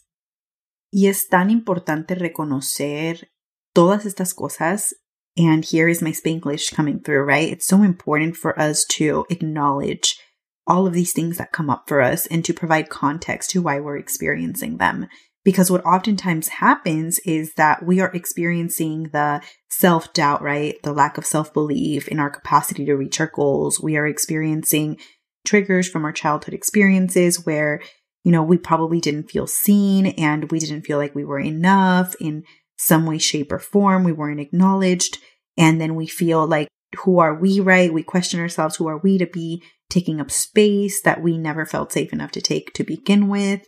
Y 0.91 1.07
es 1.07 1.25
tan 1.27 1.49
importante 1.49 2.15
reconocer 2.15 3.23
todas 3.73 4.05
estas 4.05 4.33
cosas. 4.35 4.93
And 5.35 5.65
here 5.65 5.87
is 5.87 6.01
my 6.01 6.11
Spanglish 6.11 6.71
coming 6.73 6.99
through, 6.99 7.23
right? 7.23 7.51
It's 7.51 7.65
so 7.65 7.81
important 7.81 8.37
for 8.37 8.59
us 8.59 8.85
to 8.91 9.25
acknowledge 9.29 10.15
all 10.67 10.85
of 10.85 10.93
these 10.93 11.11
things 11.11 11.37
that 11.37 11.51
come 11.51 11.69
up 11.69 11.85
for 11.87 12.01
us 12.01 12.27
and 12.27 12.45
to 12.45 12.53
provide 12.53 12.89
context 12.89 13.49
to 13.51 13.61
why 13.61 13.79
we're 13.79 13.97
experiencing 13.97 14.77
them. 14.77 15.07
Because 15.43 15.69
what 15.69 15.85
oftentimes 15.85 16.47
happens 16.47 17.19
is 17.19 17.53
that 17.55 17.85
we 17.85 17.99
are 17.99 18.11
experiencing 18.13 19.09
the 19.11 19.41
self 19.69 20.13
doubt, 20.13 20.41
right? 20.41 20.81
The 20.83 20.93
lack 20.93 21.17
of 21.17 21.25
self 21.25 21.53
belief 21.53 22.07
in 22.07 22.19
our 22.19 22.29
capacity 22.29 22.85
to 22.85 22.95
reach 22.95 23.19
our 23.19 23.31
goals. 23.33 23.81
We 23.81 23.97
are 23.97 24.07
experiencing 24.07 24.97
triggers 25.45 25.89
from 25.89 26.05
our 26.05 26.13
childhood 26.13 26.53
experiences 26.53 27.45
where, 27.45 27.81
you 28.23 28.31
know, 28.31 28.43
we 28.43 28.57
probably 28.57 29.01
didn't 29.01 29.29
feel 29.29 29.47
seen 29.47 30.07
and 30.07 30.49
we 30.49 30.59
didn't 30.59 30.83
feel 30.83 30.97
like 30.97 31.13
we 31.13 31.25
were 31.25 31.39
enough 31.39 32.15
in 32.21 32.43
some 32.77 33.05
way, 33.05 33.17
shape, 33.17 33.51
or 33.51 33.59
form. 33.59 34.03
We 34.03 34.13
weren't 34.13 34.39
acknowledged. 34.39 35.17
And 35.57 35.79
then 35.79 35.95
we 35.95 36.07
feel 36.07 36.47
like, 36.47 36.67
who 36.99 37.19
are 37.19 37.35
we, 37.35 37.59
right? 37.59 37.93
We 37.93 38.03
question 38.03 38.39
ourselves, 38.39 38.75
who 38.75 38.87
are 38.87 38.97
we 38.99 39.17
to 39.17 39.25
be 39.25 39.63
taking 39.89 40.21
up 40.21 40.31
space 40.31 41.01
that 41.01 41.21
we 41.21 41.37
never 41.37 41.65
felt 41.65 41.91
safe 41.91 42.13
enough 42.13 42.31
to 42.31 42.41
take 42.41 42.73
to 42.73 42.83
begin 42.83 43.27
with? 43.27 43.67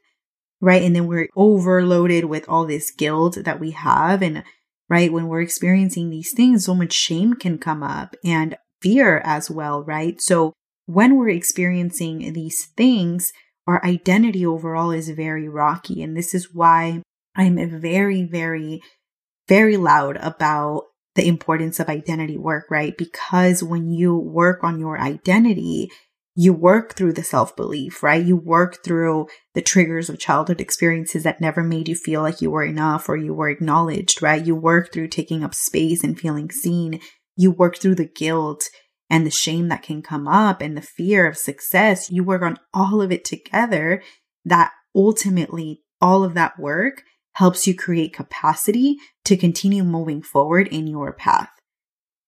Right? 0.65 0.81
And 0.81 0.95
then 0.95 1.05
we're 1.05 1.29
overloaded 1.35 2.25
with 2.25 2.49
all 2.49 2.65
this 2.65 2.89
guilt 2.89 3.37
that 3.43 3.59
we 3.59 3.71
have. 3.71 4.23
And 4.23 4.43
right, 4.89 5.13
when 5.13 5.27
we're 5.27 5.41
experiencing 5.41 6.09
these 6.09 6.33
things, 6.33 6.65
so 6.65 6.73
much 6.73 6.91
shame 6.91 7.35
can 7.35 7.59
come 7.59 7.83
up 7.83 8.15
and 8.23 8.57
fear 8.81 9.21
as 9.23 9.51
well, 9.51 9.83
right? 9.83 10.19
So 10.19 10.53
when 10.87 11.17
we're 11.17 11.29
experiencing 11.29 12.33
these 12.33 12.65
things, 12.75 13.31
our 13.67 13.83
identity 13.85 14.43
overall 14.43 14.89
is 14.89 15.09
very 15.09 15.47
rocky. 15.47 16.01
And 16.01 16.17
this 16.17 16.33
is 16.33 16.51
why 16.51 17.03
I'm 17.35 17.79
very, 17.79 18.23
very, 18.23 18.81
very 19.47 19.77
loud 19.77 20.17
about 20.17 20.85
the 21.13 21.27
importance 21.27 21.79
of 21.79 21.89
identity 21.89 22.37
work, 22.37 22.65
right? 22.71 22.97
Because 22.97 23.61
when 23.61 23.91
you 23.91 24.17
work 24.17 24.63
on 24.63 24.79
your 24.79 24.99
identity, 24.99 25.91
you 26.35 26.51
work 26.51 26.95
through 26.95 27.13
the 27.13 27.23
self 27.23 27.55
belief, 27.55 28.03
right? 28.03 28.23
You 28.23 28.35
work 28.35 28.83
through 28.83 29.27
the 29.53 29.61
triggers 29.61 30.09
of 30.09 30.19
childhood 30.19 30.59
experiences 30.59 31.23
that 31.23 31.39
never 31.39 31.63
made 31.63 31.87
you 31.87 31.95
feel 31.95 32.21
like 32.21 32.41
you 32.41 32.51
were 32.51 32.65
enough 32.65 33.07
or 33.07 33.15
you 33.15 33.33
were 33.33 33.49
acknowledged, 33.49 34.21
right? 34.21 34.45
You 34.45 34.55
work 34.55 34.91
through 34.91 35.07
taking 35.07 35.43
up 35.43 35.55
space 35.55 36.03
and 36.03 36.19
feeling 36.19 36.51
seen. 36.51 36.99
You 37.37 37.51
work 37.51 37.77
through 37.77 37.95
the 37.95 38.05
guilt 38.07 38.65
and 39.09 39.25
the 39.25 39.31
shame 39.31 39.69
that 39.69 39.83
can 39.83 40.01
come 40.01 40.27
up 40.27 40.61
and 40.61 40.75
the 40.75 40.81
fear 40.81 41.25
of 41.25 41.37
success. 41.37 42.11
You 42.11 42.23
work 42.23 42.41
on 42.41 42.57
all 42.73 43.01
of 43.01 43.11
it 43.11 43.23
together 43.23 44.01
that 44.43 44.73
ultimately 44.93 45.83
all 46.01 46.23
of 46.23 46.33
that 46.33 46.59
work 46.59 47.03
helps 47.33 47.65
you 47.65 47.75
create 47.75 48.13
capacity 48.13 48.97
to 49.23 49.37
continue 49.37 49.83
moving 49.83 50.21
forward 50.21 50.67
in 50.67 50.87
your 50.87 51.13
path. 51.13 51.49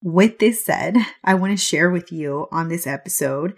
With 0.02 0.40
this 0.40 0.64
said, 0.64 0.96
I 1.24 1.34
want 1.34 1.58
to 1.58 1.64
share 1.64 1.90
with 1.90 2.12
you 2.12 2.48
on 2.52 2.70
this 2.70 2.86
episode 2.86 3.56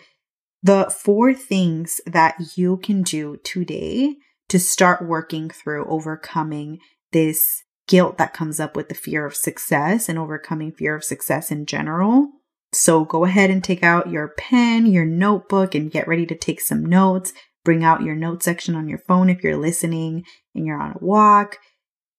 the 0.62 0.94
four 1.04 1.34
things 1.34 2.01
that 2.06 2.36
you 2.56 2.78
can 2.78 3.01
do 3.01 3.38
today 3.44 4.16
to 4.50 4.60
start 4.60 5.08
working 5.08 5.50
through 5.50 5.86
overcoming 5.86 6.80
this 7.12 7.63
guilt 7.88 8.18
that 8.18 8.34
comes 8.34 8.60
up 8.60 8.75
with 8.75 8.89
the 8.89 8.96
fear 8.96 9.25
of 9.25 9.36
success 9.36 10.10
and 10.10 10.20
overcoming 10.20 10.72
fear 10.72 10.96
of 10.96 11.04
success 11.04 11.51
in 11.51 11.66
general. 11.66 12.28
So 12.72 13.04
go 13.04 13.25
ahead 13.25 13.50
and 13.50 13.63
take 13.63 13.84
out 13.84 14.12
your 14.12 14.28
pen, 14.38 14.86
your 14.86 15.06
notebook, 15.06 15.74
and 15.74 15.92
get 15.92 16.08
ready 16.08 16.25
to 16.28 16.36
take 16.36 16.62
some 16.62 16.86
notes. 16.86 17.34
Bring 17.66 17.84
out 17.84 18.04
your 18.04 18.16
note 18.16 18.44
section 18.44 18.75
on 18.75 18.88
your 18.88 19.00
phone 19.00 19.30
if 19.30 19.44
you're 19.44 19.58
listening 19.58 20.24
and 20.54 20.66
you're 20.66 20.80
on 20.80 20.92
a 20.92 21.04
walk. 21.04 21.58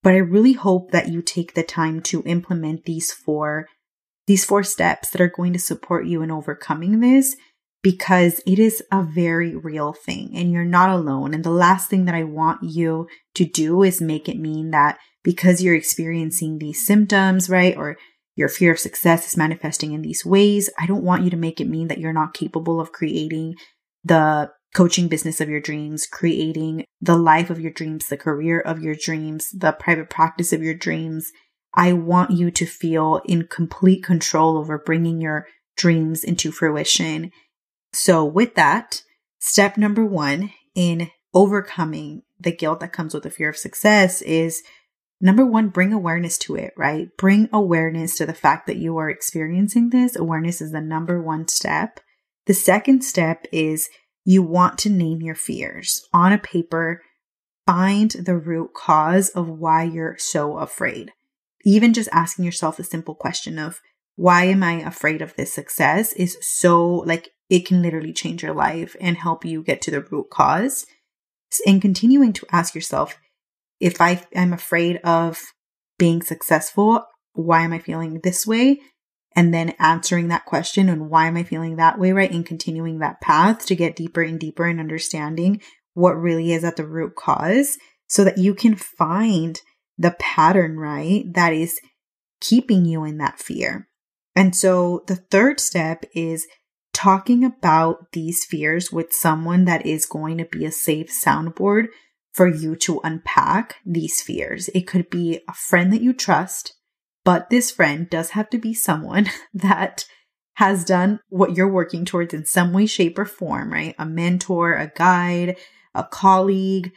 But 0.02 0.14
I 0.14 0.18
really 0.18 0.54
hope 0.54 0.90
that 0.90 1.08
you 1.08 1.22
take 1.22 1.54
the 1.54 1.62
time 1.62 2.00
to 2.02 2.22
implement 2.24 2.84
these 2.84 3.12
four 3.12 3.68
these 4.26 4.44
four 4.44 4.62
steps 4.62 5.10
that 5.10 5.20
are 5.20 5.28
going 5.28 5.52
to 5.52 5.58
support 5.58 6.06
you 6.06 6.22
in 6.22 6.30
overcoming 6.30 7.00
this 7.00 7.36
because 7.82 8.40
it 8.46 8.58
is 8.58 8.82
a 8.92 9.02
very 9.02 9.56
real 9.56 9.92
thing 9.92 10.32
and 10.34 10.52
you're 10.52 10.64
not 10.64 10.90
alone. 10.90 11.32
And 11.32 11.44
the 11.44 11.50
last 11.50 11.88
thing 11.88 12.04
that 12.04 12.14
I 12.14 12.24
want 12.24 12.62
you 12.62 13.08
to 13.34 13.44
do 13.44 13.82
is 13.82 14.00
make 14.00 14.28
it 14.28 14.38
mean 14.38 14.70
that 14.70 14.98
because 15.22 15.62
you're 15.62 15.74
experiencing 15.74 16.58
these 16.58 16.84
symptoms, 16.84 17.48
right? 17.48 17.76
Or 17.76 17.96
your 18.36 18.48
fear 18.48 18.72
of 18.72 18.78
success 18.78 19.26
is 19.26 19.36
manifesting 19.36 19.92
in 19.92 20.02
these 20.02 20.24
ways. 20.24 20.70
I 20.78 20.86
don't 20.86 21.04
want 21.04 21.24
you 21.24 21.30
to 21.30 21.36
make 21.36 21.60
it 21.60 21.68
mean 21.68 21.88
that 21.88 21.98
you're 21.98 22.12
not 22.12 22.34
capable 22.34 22.80
of 22.80 22.92
creating 22.92 23.54
the 24.04 24.50
coaching 24.74 25.08
business 25.08 25.40
of 25.40 25.48
your 25.48 25.60
dreams, 25.60 26.06
creating 26.06 26.84
the 27.00 27.16
life 27.16 27.50
of 27.50 27.60
your 27.60 27.72
dreams, 27.72 28.06
the 28.06 28.16
career 28.16 28.60
of 28.60 28.80
your 28.80 28.94
dreams, 28.94 29.50
the 29.50 29.72
private 29.72 30.08
practice 30.08 30.52
of 30.52 30.62
your 30.62 30.74
dreams. 30.74 31.32
I 31.74 31.92
want 31.92 32.30
you 32.30 32.50
to 32.50 32.66
feel 32.66 33.20
in 33.24 33.46
complete 33.46 34.04
control 34.04 34.56
over 34.56 34.78
bringing 34.78 35.20
your 35.20 35.46
dreams 35.76 36.24
into 36.24 36.52
fruition 36.52 37.30
so, 37.92 38.24
with 38.24 38.54
that, 38.54 39.02
step 39.38 39.76
number 39.76 40.04
one 40.04 40.52
in 40.74 41.10
overcoming 41.34 42.22
the 42.38 42.52
guilt 42.52 42.80
that 42.80 42.92
comes 42.92 43.14
with 43.14 43.24
the 43.24 43.30
fear 43.30 43.50
of 43.50 43.56
success 43.56 44.22
is 44.22 44.62
number 45.20 45.44
one, 45.44 45.68
bring 45.68 45.92
awareness 45.92 46.38
to 46.38 46.56
it, 46.56 46.72
right? 46.76 47.08
Bring 47.18 47.48
awareness 47.52 48.16
to 48.16 48.26
the 48.26 48.34
fact 48.34 48.66
that 48.66 48.76
you 48.76 48.96
are 48.96 49.10
experiencing 49.10 49.90
this. 49.90 50.16
Awareness 50.16 50.60
is 50.60 50.72
the 50.72 50.80
number 50.80 51.20
one 51.20 51.48
step. 51.48 52.00
The 52.46 52.54
second 52.54 53.02
step 53.02 53.46
is 53.52 53.88
you 54.24 54.42
want 54.42 54.78
to 54.78 54.90
name 54.90 55.20
your 55.22 55.34
fears 55.34 56.06
on 56.12 56.32
a 56.32 56.38
paper, 56.38 57.02
find 57.66 58.10
the 58.10 58.36
root 58.36 58.70
cause 58.74 59.28
of 59.30 59.48
why 59.48 59.84
you're 59.84 60.16
so 60.18 60.58
afraid. 60.58 61.12
Even 61.64 61.92
just 61.92 62.08
asking 62.12 62.44
yourself 62.44 62.78
a 62.78 62.84
simple 62.84 63.14
question 63.14 63.58
of, 63.58 63.80
why 64.16 64.44
am 64.44 64.62
I 64.62 64.80
afraid 64.80 65.22
of 65.22 65.36
this 65.36 65.52
success 65.52 66.12
is 66.14 66.36
so 66.40 66.86
like 66.86 67.30
it 67.50 67.66
can 67.66 67.82
literally 67.82 68.12
change 68.12 68.42
your 68.42 68.54
life 68.54 68.96
and 69.00 69.18
help 69.18 69.44
you 69.44 69.62
get 69.62 69.82
to 69.82 69.90
the 69.90 70.00
root 70.00 70.30
cause. 70.30 70.86
And 71.66 71.82
continuing 71.82 72.32
to 72.34 72.46
ask 72.52 72.74
yourself, 72.74 73.18
if 73.80 74.00
I 74.00 74.22
am 74.34 74.52
afraid 74.52 74.98
of 74.98 75.42
being 75.98 76.22
successful, 76.22 77.04
why 77.32 77.62
am 77.62 77.72
I 77.72 77.80
feeling 77.80 78.20
this 78.22 78.46
way? 78.46 78.80
And 79.34 79.52
then 79.52 79.74
answering 79.78 80.28
that 80.28 80.46
question 80.46 80.88
and 80.88 81.10
why 81.10 81.26
am 81.26 81.36
I 81.36 81.42
feeling 81.42 81.76
that 81.76 81.98
way, 81.98 82.12
right? 82.12 82.30
And 82.30 82.46
continuing 82.46 82.98
that 82.98 83.20
path 83.20 83.66
to 83.66 83.76
get 83.76 83.96
deeper 83.96 84.22
and 84.22 84.38
deeper 84.38 84.66
in 84.66 84.80
understanding 84.80 85.60
what 85.94 86.12
really 86.12 86.52
is 86.52 86.64
at 86.64 86.76
the 86.76 86.86
root 86.86 87.16
cause 87.16 87.76
so 88.06 88.24
that 88.24 88.38
you 88.38 88.54
can 88.54 88.76
find 88.76 89.60
the 89.98 90.14
pattern, 90.18 90.78
right? 90.78 91.24
That 91.32 91.52
is 91.52 91.80
keeping 92.40 92.84
you 92.84 93.04
in 93.04 93.18
that 93.18 93.38
fear. 93.38 93.88
And 94.34 94.54
so 94.54 95.02
the 95.06 95.16
third 95.16 95.60
step 95.60 96.04
is 96.14 96.46
talking 96.92 97.44
about 97.44 98.12
these 98.12 98.44
fears 98.44 98.92
with 98.92 99.12
someone 99.12 99.64
that 99.64 99.86
is 99.86 100.06
going 100.06 100.38
to 100.38 100.44
be 100.44 100.64
a 100.64 100.72
safe 100.72 101.10
soundboard 101.10 101.86
for 102.32 102.46
you 102.46 102.76
to 102.76 103.00
unpack 103.02 103.76
these 103.84 104.20
fears. 104.20 104.68
It 104.74 104.86
could 104.86 105.10
be 105.10 105.40
a 105.48 105.52
friend 105.52 105.92
that 105.92 106.02
you 106.02 106.12
trust, 106.12 106.74
but 107.24 107.50
this 107.50 107.70
friend 107.70 108.08
does 108.08 108.30
have 108.30 108.50
to 108.50 108.58
be 108.58 108.74
someone 108.74 109.28
that 109.54 110.06
has 110.54 110.84
done 110.84 111.20
what 111.28 111.56
you're 111.56 111.68
working 111.68 112.04
towards 112.04 112.34
in 112.34 112.44
some 112.44 112.72
way, 112.72 112.86
shape, 112.86 113.18
or 113.18 113.24
form, 113.24 113.72
right? 113.72 113.94
A 113.98 114.04
mentor, 114.04 114.74
a 114.74 114.92
guide, 114.94 115.56
a 115.94 116.04
colleague. 116.04 116.92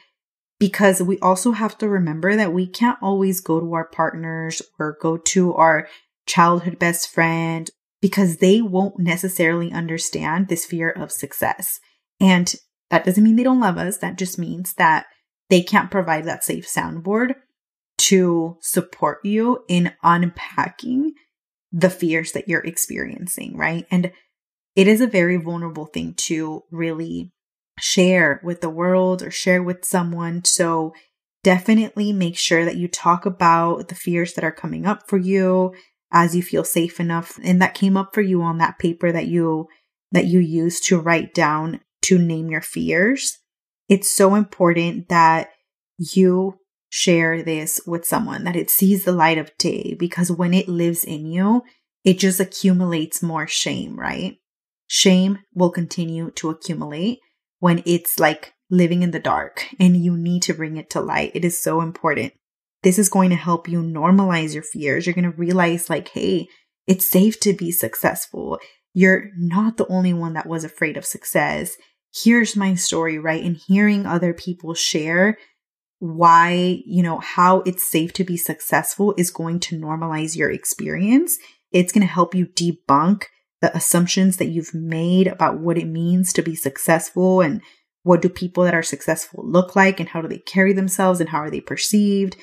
Because 0.60 1.02
we 1.02 1.20
also 1.20 1.52
have 1.52 1.78
to 1.80 1.90
remember 1.90 2.36
that 2.36 2.54
we 2.54 2.68
can't 2.68 2.98
always 3.02 3.42
go 3.42 3.60
to 3.60 3.74
our 3.74 3.86
partners 3.86 4.62
or 4.80 4.98
go 5.02 5.18
to 5.18 5.54
our 5.56 5.88
childhood 6.26 6.80
best 6.80 7.10
friend 7.10 7.70
because 8.04 8.38
they 8.38 8.62
won't 8.62 9.00
necessarily 9.00 9.72
understand 9.72 10.50
this 10.50 10.66
fear 10.66 10.90
of 10.90 11.10
success. 11.10 11.80
And 12.20 12.54
that 12.90 13.06
doesn't 13.06 13.24
mean 13.24 13.38
they 13.38 13.44
don't 13.44 13.62
love 13.62 13.78
us. 13.78 14.00
That 14.00 14.18
just 14.18 14.38
means 14.38 14.74
that 14.74 15.06
they 15.50 15.62
can't 15.62 15.90
provide 15.90 16.26
that 16.26 16.44
safe 16.44 16.68
soundboard 16.68 17.36
to 18.00 18.58
support 18.60 19.20
you 19.24 19.64
in 19.70 19.94
unpacking 20.04 21.14
the 21.72 21.90
fears 21.90 22.34
that 22.34 22.50
you're 22.50 22.66
experiencing, 22.66 23.56
right? 23.56 23.88
And 23.90 24.12
it 24.76 24.90
is 24.90 25.00
a 25.00 25.08
very 25.08 25.38
vulnerable 25.38 25.86
thing 25.86 26.14
to 26.16 26.64
really 26.72 27.32
share 27.80 28.42
with 28.44 28.60
the 28.60 28.70
world 28.70 29.24
or 29.24 29.32
share 29.32 29.64
with 29.64 29.86
someone. 29.86 30.44
So 30.44 30.94
definitely 31.42 32.12
make 32.12 32.38
sure 32.38 32.66
that 32.66 32.76
you 32.76 32.90
talk 32.90 33.26
about 33.26 33.88
the 33.88 33.96
fears 33.96 34.34
that 34.34 34.44
are 34.44 34.52
coming 34.52 34.86
up 34.86 35.08
for 35.08 35.18
you, 35.18 35.74
as 36.14 36.36
you 36.36 36.44
feel 36.44 36.64
safe 36.64 37.00
enough. 37.00 37.40
And 37.44 37.62
that 37.62 37.74
came 37.74 37.98
up 37.98 38.14
for 38.14 38.22
you 38.22 38.42
on 38.42 38.60
that 38.60 38.80
paper 38.80 39.12
that 39.12 39.28
you, 39.28 39.68
that 40.12 40.28
you 40.28 40.40
use 40.40 40.80
to 40.82 41.00
write 41.00 41.34
down 41.34 41.82
to 42.04 42.18
name 42.18 42.50
your 42.50 42.62
fears. 42.62 43.40
It's 43.90 44.10
so 44.10 44.36
important 44.36 45.10
that 45.10 45.50
you 45.98 46.60
share 46.90 47.42
this 47.42 47.82
with 47.88 48.06
someone, 48.06 48.44
that 48.44 48.56
it 48.56 48.70
sees 48.70 49.04
the 49.04 49.12
light 49.12 49.40
of 49.40 49.58
day, 49.58 49.96
because 49.98 50.32
when 50.32 50.54
it 50.54 50.70
lives 50.70 51.04
in 51.04 51.26
you, 51.26 51.64
it 52.04 52.20
just 52.20 52.40
accumulates 52.40 53.24
more 53.24 53.48
shame, 53.48 54.00
right? 54.00 54.38
Shame 54.88 55.40
will 55.56 55.72
continue 55.72 56.30
to 56.32 56.50
accumulate 56.50 57.20
when 57.60 57.82
it's 57.86 58.20
like 58.20 58.54
living 58.70 59.02
in 59.02 59.12
the 59.12 59.20
dark 59.20 59.66
and 59.80 59.98
you 59.98 60.16
need 60.16 60.44
to 60.44 60.54
bring 60.54 60.78
it 60.78 60.90
to 60.92 61.02
light. 61.02 61.32
It 61.34 61.44
is 61.46 61.62
so 61.62 61.82
important. 61.82 62.34
This 62.84 63.00
is 63.00 63.10
going 63.10 63.30
to 63.30 63.36
help 63.36 63.68
you 63.68 63.82
normalize 63.82 64.54
your 64.54 64.64
fears. 64.64 65.06
You're 65.06 65.16
going 65.16 65.32
to 65.32 65.38
realize, 65.38 65.90
like, 65.90 66.10
hey, 66.10 66.48
it's 66.86 67.10
safe 67.10 67.40
to 67.42 67.54
be 67.54 67.72
successful. 67.72 68.60
you're 68.94 69.30
not 69.38 69.78
the 69.78 69.88
only 69.88 70.14
one 70.14 70.34
that 70.34 70.48
was 70.48 70.64
afraid 70.64 70.98
of 70.98 71.06
success. 71.06 71.76
Here's 72.14 72.56
my 72.56 72.76
story, 72.76 73.18
right? 73.18 73.44
And 73.44 73.58
hearing 73.68 74.06
other 74.06 74.34
people 74.34 74.76
share 74.76 75.38
why, 76.00 76.82
you 76.86 77.02
know, 77.02 77.20
how 77.20 77.62
it's 77.62 77.90
safe 77.90 78.14
to 78.14 78.24
be 78.24 78.38
successful 78.38 79.16
is 79.18 79.32
going 79.32 79.60
to 79.62 79.80
normalize 79.80 80.36
your 80.36 80.52
experience. 80.52 81.38
It's 81.72 81.92
going 81.92 82.06
to 82.06 82.14
help 82.14 82.36
you 82.36 82.46
debunk 82.46 83.24
the 83.62 83.76
assumptions 83.76 84.38
that 84.38 84.50
you've 84.50 84.74
made 84.74 85.28
about 85.28 85.60
what 85.60 85.78
it 85.78 85.88
means 85.88 86.34
to 86.34 86.44
be 86.44 86.56
successful 86.56 87.42
and 87.42 87.62
what 88.04 88.22
do 88.22 88.28
people 88.28 88.66
that 88.66 88.76
are 88.76 88.84
successful 88.84 89.44
look 89.48 89.76
like 89.76 90.00
and 90.00 90.10
how 90.10 90.22
do 90.22 90.28
they 90.28 90.40
carry 90.40 90.74
themselves 90.74 91.22
and 91.22 91.30
how 91.30 91.40
are 91.40 91.50
they 91.50 91.62
perceived. 91.62 92.36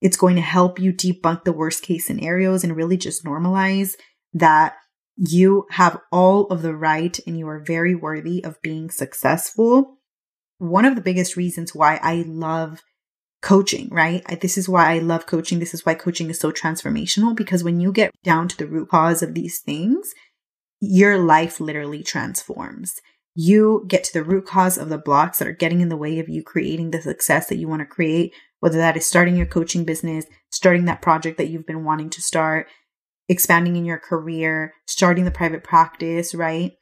It's 0.00 0.16
going 0.16 0.36
to 0.36 0.42
help 0.42 0.78
you 0.78 0.92
debunk 0.92 1.44
the 1.44 1.52
worst 1.52 1.82
case 1.82 2.06
scenarios 2.06 2.64
and 2.64 2.76
really 2.76 2.96
just 2.96 3.24
normalize 3.24 3.94
that 4.32 4.76
you 5.16 5.66
have 5.70 6.00
all 6.12 6.46
of 6.46 6.62
the 6.62 6.74
right 6.74 7.18
and 7.26 7.38
you 7.38 7.48
are 7.48 7.58
very 7.58 7.94
worthy 7.94 8.44
of 8.44 8.62
being 8.62 8.90
successful. 8.90 9.98
One 10.58 10.84
of 10.84 10.94
the 10.94 11.02
biggest 11.02 11.36
reasons 11.36 11.74
why 11.74 11.98
I 12.02 12.24
love 12.26 12.82
coaching, 13.42 13.88
right? 13.90 14.24
This 14.40 14.56
is 14.56 14.68
why 14.68 14.94
I 14.94 14.98
love 14.98 15.26
coaching. 15.26 15.58
This 15.58 15.74
is 15.74 15.84
why 15.84 15.94
coaching 15.94 16.30
is 16.30 16.38
so 16.38 16.52
transformational 16.52 17.36
because 17.36 17.64
when 17.64 17.80
you 17.80 17.92
get 17.92 18.12
down 18.22 18.48
to 18.48 18.56
the 18.56 18.66
root 18.66 18.88
cause 18.88 19.22
of 19.22 19.34
these 19.34 19.60
things, 19.60 20.14
your 20.80 21.18
life 21.18 21.60
literally 21.60 22.02
transforms. 22.02 23.00
You 23.34 23.84
get 23.86 24.04
to 24.04 24.12
the 24.12 24.24
root 24.24 24.46
cause 24.46 24.78
of 24.78 24.88
the 24.88 24.98
blocks 24.98 25.38
that 25.38 25.48
are 25.48 25.52
getting 25.52 25.80
in 25.80 25.88
the 25.88 25.96
way 25.96 26.18
of 26.18 26.28
you 26.28 26.42
creating 26.42 26.90
the 26.90 27.02
success 27.02 27.48
that 27.48 27.56
you 27.56 27.68
want 27.68 27.80
to 27.80 27.86
create, 27.86 28.32
whether 28.60 28.78
that 28.78 28.96
is 28.96 29.06
starting 29.06 29.36
your 29.36 29.46
coaching 29.46 29.84
business, 29.84 30.26
starting 30.50 30.84
that 30.86 31.02
project 31.02 31.38
that 31.38 31.48
you've 31.48 31.66
been 31.66 31.84
wanting 31.84 32.10
to 32.10 32.22
start, 32.22 32.66
expanding 33.28 33.76
in 33.76 33.84
your 33.84 33.98
career, 33.98 34.74
starting 34.86 35.24
the 35.24 35.30
private 35.30 35.62
practice, 35.62 36.34
right? 36.34 36.72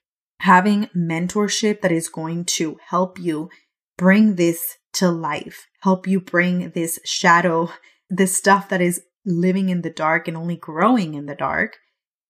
Having 0.40 0.90
mentorship 0.96 1.80
that 1.80 1.92
is 1.92 2.08
going 2.08 2.44
to 2.44 2.78
help 2.88 3.18
you 3.18 3.50
bring 3.96 4.36
this 4.36 4.76
to 4.94 5.10
life, 5.10 5.66
help 5.80 6.06
you 6.06 6.20
bring 6.20 6.70
this 6.70 6.98
shadow, 7.04 7.70
this 8.08 8.36
stuff 8.36 8.68
that 8.68 8.80
is 8.80 9.02
living 9.24 9.68
in 9.68 9.82
the 9.82 9.90
dark 9.90 10.28
and 10.28 10.36
only 10.36 10.56
growing 10.56 11.14
in 11.14 11.26
the 11.26 11.34
dark, 11.34 11.76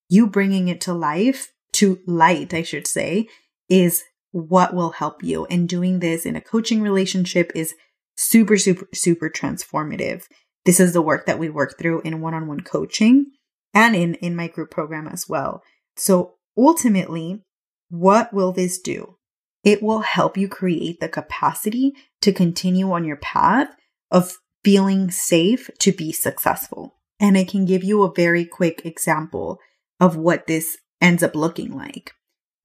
you 0.08 0.26
bringing 0.26 0.68
it 0.68 0.80
to 0.80 0.94
life 0.94 1.48
to 1.76 1.98
light, 2.06 2.54
I 2.54 2.62
should 2.62 2.86
say, 2.86 3.28
is 3.68 4.04
what 4.30 4.74
will 4.74 4.92
help 4.92 5.22
you. 5.22 5.44
And 5.46 5.68
doing 5.68 5.98
this 5.98 6.24
in 6.24 6.36
a 6.36 6.40
coaching 6.40 6.80
relationship 6.80 7.52
is 7.54 7.74
super, 8.16 8.56
super, 8.56 8.88
super 8.94 9.30
transformative. 9.30 10.24
This 10.64 10.80
is 10.80 10.92
the 10.92 11.02
work 11.02 11.26
that 11.26 11.38
we 11.38 11.48
work 11.48 11.78
through 11.78 12.00
in 12.00 12.20
one 12.20 12.34
on 12.34 12.48
one 12.48 12.60
coaching 12.60 13.26
and 13.72 13.94
in, 13.94 14.14
in 14.14 14.34
my 14.34 14.48
group 14.48 14.70
program 14.70 15.06
as 15.06 15.28
well. 15.28 15.62
So 15.96 16.34
ultimately, 16.56 17.42
what 17.88 18.32
will 18.32 18.52
this 18.52 18.78
do? 18.78 19.16
It 19.62 19.82
will 19.82 20.00
help 20.00 20.36
you 20.36 20.48
create 20.48 21.00
the 21.00 21.08
capacity 21.08 21.92
to 22.22 22.32
continue 22.32 22.90
on 22.92 23.04
your 23.04 23.16
path 23.16 23.68
of 24.10 24.38
feeling 24.64 25.10
safe 25.10 25.70
to 25.80 25.92
be 25.92 26.12
successful. 26.12 26.96
And 27.20 27.38
I 27.38 27.44
can 27.44 27.64
give 27.64 27.84
you 27.84 28.02
a 28.02 28.12
very 28.12 28.44
quick 28.44 28.84
example 28.84 29.58
of 30.00 30.16
what 30.16 30.46
this 30.46 30.78
ends 31.00 31.22
up 31.22 31.34
looking 31.34 31.76
like. 31.76 32.12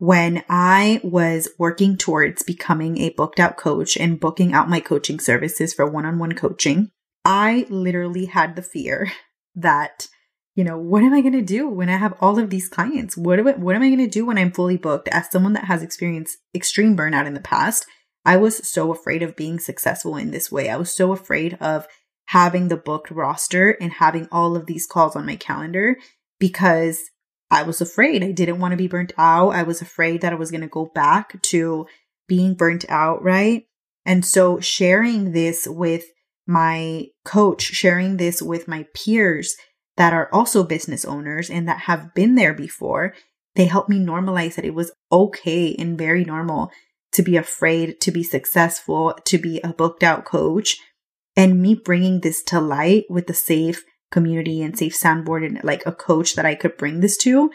When 0.01 0.43
I 0.50 1.00
was 1.03 1.48
working 1.60 1.96
towards 1.96 2.41
becoming 2.41 2.98
a 2.98 3.12
booked 3.12 3.39
out 3.39 3.55
coach 3.55 3.96
and 3.96 4.20
booking 4.20 4.51
out 4.51 4.67
my 4.67 4.79
coaching 4.79 5.20
services 5.20 5.75
for 5.75 5.86
one 5.86 6.08
on 6.08 6.17
one 6.17 6.31
coaching, 6.31 6.89
I 7.24 7.67
literally 7.70 8.25
had 8.25 8.55
the 8.55 8.63
fear 8.63 9.12
that, 9.53 10.08
you 10.55 10.63
know, 10.63 10.75
what 10.75 11.03
am 11.03 11.13
I 11.13 11.22
going 11.22 11.34
to 11.34 11.43
do 11.43 11.70
when 11.70 11.88
I 11.88 11.98
have 11.98 12.15
all 12.20 12.39
of 12.39 12.50
these 12.50 12.67
clients? 12.67 13.15
What, 13.15 13.38
I, 13.38 13.43
what 13.43 13.75
am 13.75 13.84
I 13.84 13.89
going 13.89 14.00
to 14.00 14.08
do 14.08 14.25
when 14.25 14.39
I'm 14.39 14.51
fully 14.51 14.75
booked? 14.75 15.08
As 15.10 15.29
someone 15.29 15.53
that 15.53 15.65
has 15.65 15.84
experienced 15.84 16.39
extreme 16.55 16.98
burnout 16.98 17.27
in 17.27 17.36
the 17.36 17.39
past, 17.39 17.86
I 18.25 18.38
was 18.38 18.67
so 18.67 18.91
afraid 18.91 19.22
of 19.22 19.36
being 19.36 19.60
successful 19.60 20.15
in 20.15 20.31
this 20.31 20.51
way. 20.51 20.67
I 20.72 20.77
was 20.77 20.91
so 20.91 21.12
afraid 21.12 21.60
of 21.62 21.86
having 22.25 22.70
the 22.70 22.75
booked 22.75 23.11
roster 23.11 23.77
and 23.79 23.94
having 23.94 24.27
all 24.31 24.55
of 24.55 24.66
these 24.66 24.87
calls 24.87 25.16
on 25.16 25.27
my 25.27 25.35
calendar 25.35 25.98
because 26.40 27.10
I 27.51 27.64
was 27.64 27.81
afraid. 27.81 28.24
I 28.24 28.31
didn't 28.31 28.59
want 28.59 28.72
to 28.72 28.77
be 28.77 28.87
burnt 28.87 29.11
out. 29.18 29.50
I 29.50 29.64
was 29.64 29.81
afraid 29.81 30.22
that 30.22 30.31
I 30.31 30.37
was 30.37 30.51
going 30.51 30.61
to 30.61 30.68
go 30.68 30.85
back 30.96 31.40
to 31.42 31.85
being 32.27 32.55
burnt 32.55 32.85
out, 32.87 33.22
right? 33.22 33.66
And 34.05 34.25
so 34.25 34.61
sharing 34.61 35.33
this 35.33 35.68
with 35.68 36.05
my 36.48 37.07
coach, 37.25 37.61
sharing 37.61 38.18
this 38.18 38.42
with 38.42 38.70
my 38.70 38.85
peers 38.96 39.55
that 39.98 40.14
are 40.14 40.29
also 40.33 40.64
business 40.64 41.03
owners 41.03 41.50
and 41.50 41.68
that 41.68 41.81
have 41.81 42.14
been 42.16 42.35
there 42.35 42.53
before, 42.53 43.14
they 43.55 43.66
helped 43.66 43.90
me 43.90 44.00
normalize 44.00 44.55
that 44.55 44.66
it 44.66 44.74
was 44.74 44.94
okay 45.11 45.75
and 45.75 45.98
very 45.98 46.24
normal 46.24 46.72
to 47.11 47.22
be 47.22 47.35
afraid 47.35 48.00
to 48.00 48.11
be 48.11 48.24
successful, 48.24 49.14
to 49.25 49.37
be 49.37 49.59
a 49.61 49.74
booked 49.74 50.03
out 50.03 50.24
coach. 50.24 50.77
And 51.35 51.61
me 51.61 51.75
bringing 51.75 52.22
this 52.22 52.44
to 52.44 52.59
light 52.59 53.05
with 53.09 53.27
the 53.27 53.33
safe 53.33 53.83
community 54.11 54.61
and 54.61 54.77
safe 54.77 54.93
soundboard 54.93 55.45
and 55.45 55.63
like 55.63 55.85
a 55.85 55.91
coach 55.91 56.35
that 56.35 56.45
I 56.45 56.55
could 56.55 56.77
bring 56.77 57.00
this 57.00 57.17
to 57.17 57.51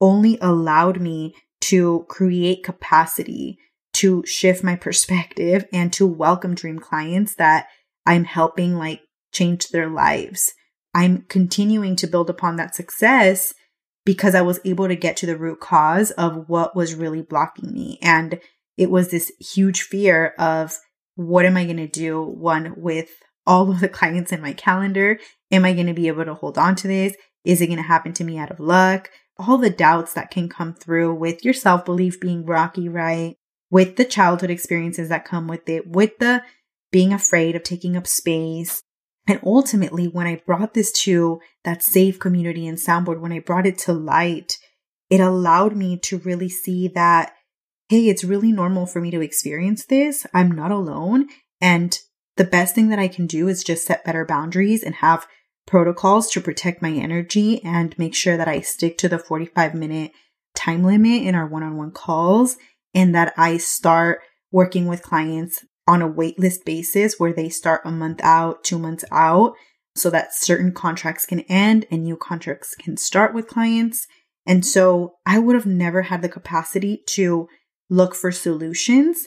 only 0.00 0.38
allowed 0.40 1.00
me 1.00 1.34
to 1.60 2.06
create 2.08 2.64
capacity 2.64 3.58
to 3.94 4.24
shift 4.26 4.62
my 4.62 4.76
perspective 4.76 5.66
and 5.72 5.92
to 5.92 6.06
welcome 6.06 6.54
dream 6.54 6.78
clients 6.78 7.34
that 7.36 7.66
I'm 8.06 8.24
helping 8.24 8.76
like 8.76 9.02
change 9.32 9.68
their 9.68 9.88
lives. 9.88 10.52
I'm 10.94 11.22
continuing 11.28 11.96
to 11.96 12.06
build 12.06 12.30
upon 12.30 12.56
that 12.56 12.74
success 12.74 13.52
because 14.04 14.34
I 14.34 14.40
was 14.40 14.60
able 14.64 14.88
to 14.88 14.96
get 14.96 15.18
to 15.18 15.26
the 15.26 15.36
root 15.36 15.60
cause 15.60 16.10
of 16.12 16.48
what 16.48 16.74
was 16.74 16.94
really 16.94 17.20
blocking 17.20 17.72
me. 17.72 17.98
And 18.00 18.40
it 18.78 18.90
was 18.90 19.10
this 19.10 19.30
huge 19.38 19.82
fear 19.82 20.34
of 20.38 20.78
what 21.14 21.44
am 21.44 21.56
I 21.56 21.64
going 21.64 21.76
to 21.76 21.86
do? 21.86 22.22
One, 22.22 22.74
with 22.76 23.10
all 23.48 23.70
of 23.70 23.80
the 23.80 23.88
clients 23.88 24.30
in 24.30 24.40
my 24.40 24.52
calendar 24.52 25.18
Am 25.50 25.64
I 25.64 25.72
going 25.72 25.86
to 25.86 25.94
be 25.94 26.08
able 26.08 26.24
to 26.24 26.34
hold 26.34 26.58
on 26.58 26.76
to 26.76 26.88
this? 26.88 27.14
Is 27.44 27.60
it 27.60 27.68
going 27.68 27.78
to 27.78 27.82
happen 27.82 28.12
to 28.14 28.24
me 28.24 28.38
out 28.38 28.50
of 28.50 28.60
luck? 28.60 29.10
All 29.38 29.56
the 29.56 29.70
doubts 29.70 30.12
that 30.14 30.30
can 30.30 30.48
come 30.48 30.74
through 30.74 31.14
with 31.14 31.44
your 31.44 31.54
self 31.54 31.84
belief 31.84 32.20
being 32.20 32.44
rocky, 32.44 32.88
right? 32.88 33.36
With 33.70 33.96
the 33.96 34.04
childhood 34.04 34.50
experiences 34.50 35.08
that 35.08 35.24
come 35.24 35.46
with 35.46 35.68
it, 35.68 35.86
with 35.86 36.18
the 36.18 36.42
being 36.90 37.12
afraid 37.12 37.54
of 37.54 37.62
taking 37.62 37.96
up 37.96 38.06
space. 38.06 38.82
And 39.26 39.40
ultimately, 39.44 40.06
when 40.06 40.26
I 40.26 40.42
brought 40.46 40.74
this 40.74 40.90
to 41.02 41.40
that 41.64 41.82
safe 41.82 42.18
community 42.18 42.66
and 42.66 42.78
soundboard, 42.78 43.20
when 43.20 43.32
I 43.32 43.40
brought 43.40 43.66
it 43.66 43.78
to 43.80 43.92
light, 43.92 44.58
it 45.10 45.20
allowed 45.20 45.76
me 45.76 45.98
to 45.98 46.18
really 46.18 46.48
see 46.48 46.88
that, 46.88 47.34
hey, 47.88 48.08
it's 48.08 48.24
really 48.24 48.52
normal 48.52 48.86
for 48.86 49.00
me 49.00 49.10
to 49.10 49.20
experience 49.20 49.84
this. 49.84 50.26
I'm 50.32 50.50
not 50.50 50.70
alone. 50.70 51.28
And 51.60 51.98
the 52.38 52.44
best 52.44 52.74
thing 52.74 52.88
that 52.88 52.98
I 52.98 53.08
can 53.08 53.26
do 53.26 53.48
is 53.48 53.62
just 53.62 53.84
set 53.84 54.04
better 54.04 54.24
boundaries 54.24 54.82
and 54.82 54.94
have 54.96 55.26
protocols 55.66 56.30
to 56.30 56.40
protect 56.40 56.80
my 56.80 56.92
energy 56.92 57.62
and 57.62 57.98
make 57.98 58.14
sure 58.14 58.36
that 58.36 58.48
I 58.48 58.60
stick 58.60 58.96
to 58.98 59.08
the 59.08 59.18
45 59.18 59.74
minute 59.74 60.12
time 60.54 60.82
limit 60.82 61.22
in 61.22 61.34
our 61.34 61.46
one 61.46 61.62
on 61.62 61.76
one 61.76 61.90
calls 61.90 62.56
and 62.94 63.14
that 63.14 63.34
I 63.36 63.58
start 63.58 64.20
working 64.50 64.86
with 64.86 65.02
clients 65.02 65.64
on 65.86 66.00
a 66.00 66.08
waitlist 66.08 66.64
basis 66.64 67.16
where 67.18 67.32
they 67.32 67.48
start 67.48 67.82
a 67.84 67.90
month 67.90 68.20
out, 68.22 68.64
two 68.64 68.78
months 68.78 69.04
out, 69.10 69.54
so 69.94 70.08
that 70.10 70.34
certain 70.34 70.72
contracts 70.72 71.26
can 71.26 71.40
end 71.40 71.86
and 71.90 72.04
new 72.04 72.16
contracts 72.16 72.74
can 72.76 72.96
start 72.96 73.34
with 73.34 73.48
clients. 73.48 74.06
And 74.46 74.64
so 74.64 75.16
I 75.26 75.38
would 75.38 75.54
have 75.54 75.66
never 75.66 76.02
had 76.02 76.22
the 76.22 76.28
capacity 76.28 77.02
to 77.08 77.48
look 77.90 78.14
for 78.14 78.30
solutions 78.30 79.26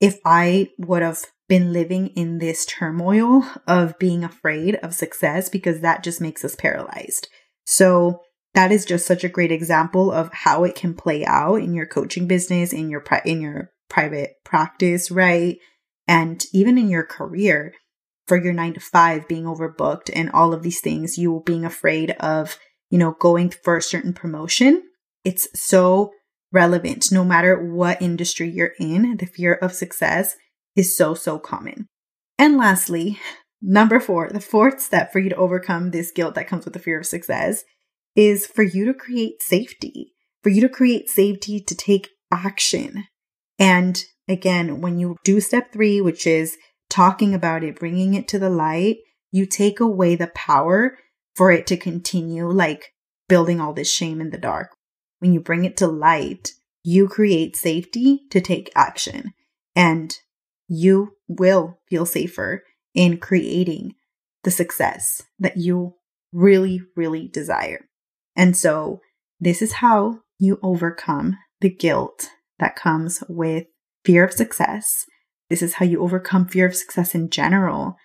if 0.00 0.18
I 0.24 0.70
would 0.78 1.02
have 1.02 1.24
been 1.48 1.72
living 1.72 2.08
in 2.08 2.38
this 2.38 2.64
turmoil 2.64 3.44
of 3.66 3.98
being 3.98 4.24
afraid 4.24 4.76
of 4.76 4.94
success 4.94 5.48
because 5.48 5.80
that 5.80 6.02
just 6.02 6.20
makes 6.20 6.44
us 6.44 6.54
paralyzed. 6.54 7.28
So 7.64 8.20
that 8.54 8.72
is 8.72 8.84
just 8.84 9.06
such 9.06 9.24
a 9.24 9.28
great 9.28 9.52
example 9.52 10.10
of 10.12 10.32
how 10.32 10.64
it 10.64 10.74
can 10.74 10.94
play 10.94 11.24
out 11.26 11.56
in 11.56 11.74
your 11.74 11.86
coaching 11.86 12.26
business, 12.26 12.72
in 12.72 12.88
your 12.88 13.00
pri- 13.00 13.22
in 13.24 13.40
your 13.40 13.70
private 13.88 14.34
practice, 14.44 15.10
right? 15.10 15.58
And 16.06 16.44
even 16.52 16.78
in 16.78 16.88
your 16.88 17.04
career 17.04 17.74
for 18.26 18.42
your 18.42 18.52
9 18.52 18.74
to 18.74 18.80
5 18.80 19.28
being 19.28 19.44
overbooked 19.44 20.10
and 20.14 20.30
all 20.30 20.54
of 20.54 20.62
these 20.62 20.80
things, 20.80 21.18
you 21.18 21.42
being 21.44 21.64
afraid 21.64 22.12
of, 22.12 22.58
you 22.90 22.98
know, 22.98 23.12
going 23.12 23.50
for 23.50 23.76
a 23.76 23.82
certain 23.82 24.12
promotion. 24.12 24.82
It's 25.24 25.48
so 25.54 26.12
relevant 26.52 27.10
no 27.10 27.24
matter 27.24 27.62
what 27.62 28.00
industry 28.00 28.48
you're 28.48 28.74
in. 28.78 29.16
The 29.16 29.26
fear 29.26 29.54
of 29.54 29.72
success 29.72 30.36
is 30.76 30.96
so, 30.96 31.14
so 31.14 31.38
common. 31.38 31.86
And 32.38 32.56
lastly, 32.56 33.18
number 33.62 34.00
four, 34.00 34.28
the 34.30 34.40
fourth 34.40 34.80
step 34.80 35.12
for 35.12 35.18
you 35.18 35.30
to 35.30 35.36
overcome 35.36 35.90
this 35.90 36.10
guilt 36.10 36.34
that 36.34 36.48
comes 36.48 36.64
with 36.64 36.74
the 36.74 36.80
fear 36.80 36.98
of 36.98 37.06
success 37.06 37.64
is 38.16 38.46
for 38.46 38.62
you 38.62 38.84
to 38.86 38.94
create 38.94 39.42
safety, 39.42 40.14
for 40.42 40.50
you 40.50 40.60
to 40.60 40.68
create 40.68 41.08
safety 41.08 41.60
to 41.60 41.74
take 41.74 42.10
action. 42.32 43.04
And 43.58 44.04
again, 44.28 44.80
when 44.80 44.98
you 44.98 45.16
do 45.24 45.40
step 45.40 45.72
three, 45.72 46.00
which 46.00 46.26
is 46.26 46.56
talking 46.90 47.34
about 47.34 47.64
it, 47.64 47.78
bringing 47.78 48.14
it 48.14 48.28
to 48.28 48.38
the 48.38 48.50
light, 48.50 48.98
you 49.32 49.46
take 49.46 49.80
away 49.80 50.14
the 50.14 50.28
power 50.28 50.96
for 51.34 51.50
it 51.50 51.66
to 51.66 51.76
continue 51.76 52.48
like 52.48 52.92
building 53.28 53.60
all 53.60 53.72
this 53.72 53.92
shame 53.92 54.20
in 54.20 54.30
the 54.30 54.38
dark. 54.38 54.70
when 55.20 55.32
you 55.32 55.40
bring 55.40 55.64
it 55.64 55.76
to 55.78 55.86
light, 55.86 56.50
you 56.82 57.08
create 57.08 57.56
safety 57.56 58.20
to 58.30 58.42
take 58.42 58.70
action 58.76 59.32
and 59.74 60.18
you 60.68 61.16
will 61.28 61.78
feel 61.88 62.06
safer 62.06 62.62
in 62.94 63.18
creating 63.18 63.94
the 64.44 64.50
success 64.50 65.22
that 65.38 65.56
you 65.56 65.94
really, 66.32 66.80
really 66.96 67.28
desire. 67.28 67.86
And 68.36 68.56
so 68.56 69.00
this 69.40 69.62
is 69.62 69.74
how 69.74 70.20
you 70.38 70.58
overcome 70.62 71.36
the 71.60 71.70
guilt 71.70 72.30
that 72.58 72.76
comes 72.76 73.22
with 73.28 73.66
fear 74.04 74.24
of 74.24 74.32
success. 74.32 75.06
This 75.50 75.62
is 75.62 75.74
how 75.74 75.86
you 75.86 76.02
overcome 76.02 76.46
fear 76.46 76.66
of 76.66 76.74
success 76.74 77.14
in 77.14 77.30
general. 77.30 77.96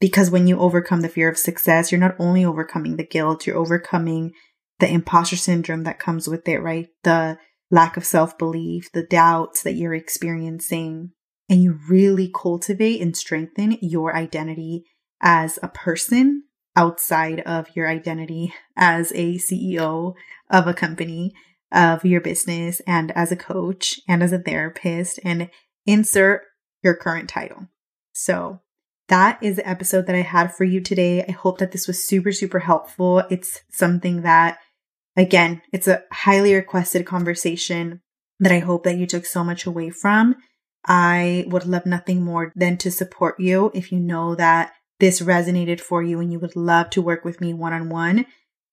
Because 0.00 0.30
when 0.30 0.46
you 0.46 0.58
overcome 0.58 1.00
the 1.00 1.08
fear 1.08 1.28
of 1.28 1.38
success, 1.38 1.90
you're 1.90 2.00
not 2.00 2.16
only 2.18 2.44
overcoming 2.44 2.96
the 2.96 3.06
guilt, 3.06 3.46
you're 3.46 3.56
overcoming 3.56 4.32
the 4.78 4.90
imposter 4.90 5.36
syndrome 5.36 5.84
that 5.84 5.98
comes 5.98 6.28
with 6.28 6.46
it, 6.48 6.58
right? 6.58 6.88
The 7.02 7.38
lack 7.70 7.96
of 7.96 8.04
self 8.04 8.36
belief, 8.36 8.90
the 8.92 9.02
doubts 9.02 9.62
that 9.62 9.72
you're 9.74 9.94
experiencing, 9.94 11.12
and 11.48 11.62
you 11.62 11.78
really 11.88 12.30
cultivate 12.32 13.00
and 13.00 13.16
strengthen 13.16 13.78
your 13.80 14.14
identity 14.14 14.84
as 15.20 15.58
a 15.62 15.68
person 15.68 16.44
outside 16.76 17.40
of 17.40 17.74
your 17.74 17.88
identity 17.88 18.52
as 18.76 19.10
a 19.12 19.36
CEO 19.36 20.14
of 20.50 20.66
a 20.66 20.74
company, 20.74 21.32
of 21.72 22.04
your 22.04 22.20
business, 22.20 22.80
and 22.86 23.10
as 23.12 23.32
a 23.32 23.36
coach, 23.36 24.00
and 24.06 24.22
as 24.22 24.32
a 24.32 24.38
therapist, 24.38 25.18
and 25.24 25.48
insert 25.86 26.42
your 26.82 26.94
current 26.94 27.28
title. 27.28 27.68
So, 28.12 28.60
that 29.08 29.38
is 29.40 29.56
the 29.56 29.68
episode 29.68 30.06
that 30.06 30.16
I 30.16 30.22
had 30.22 30.54
for 30.54 30.64
you 30.64 30.80
today. 30.80 31.24
I 31.26 31.30
hope 31.30 31.58
that 31.58 31.70
this 31.70 31.86
was 31.86 32.04
super, 32.04 32.32
super 32.32 32.58
helpful. 32.58 33.20
It's 33.30 33.60
something 33.70 34.22
that, 34.22 34.58
again, 35.16 35.62
it's 35.72 35.86
a 35.86 36.02
highly 36.10 36.54
requested 36.54 37.06
conversation 37.06 38.00
that 38.40 38.52
I 38.52 38.58
hope 38.58 38.82
that 38.84 38.98
you 38.98 39.06
took 39.06 39.24
so 39.24 39.44
much 39.44 39.64
away 39.64 39.90
from. 39.90 40.34
I 40.86 41.44
would 41.48 41.66
love 41.66 41.86
nothing 41.86 42.22
more 42.24 42.52
than 42.54 42.76
to 42.78 42.90
support 42.90 43.40
you 43.40 43.70
if 43.74 43.90
you 43.90 43.98
know 43.98 44.34
that 44.36 44.72
this 45.00 45.20
resonated 45.20 45.80
for 45.80 46.02
you 46.02 46.20
and 46.20 46.32
you 46.32 46.38
would 46.38 46.56
love 46.56 46.90
to 46.90 47.02
work 47.02 47.24
with 47.24 47.40
me 47.40 47.52
one 47.52 47.72
on 47.72 47.88
one. 47.88 48.26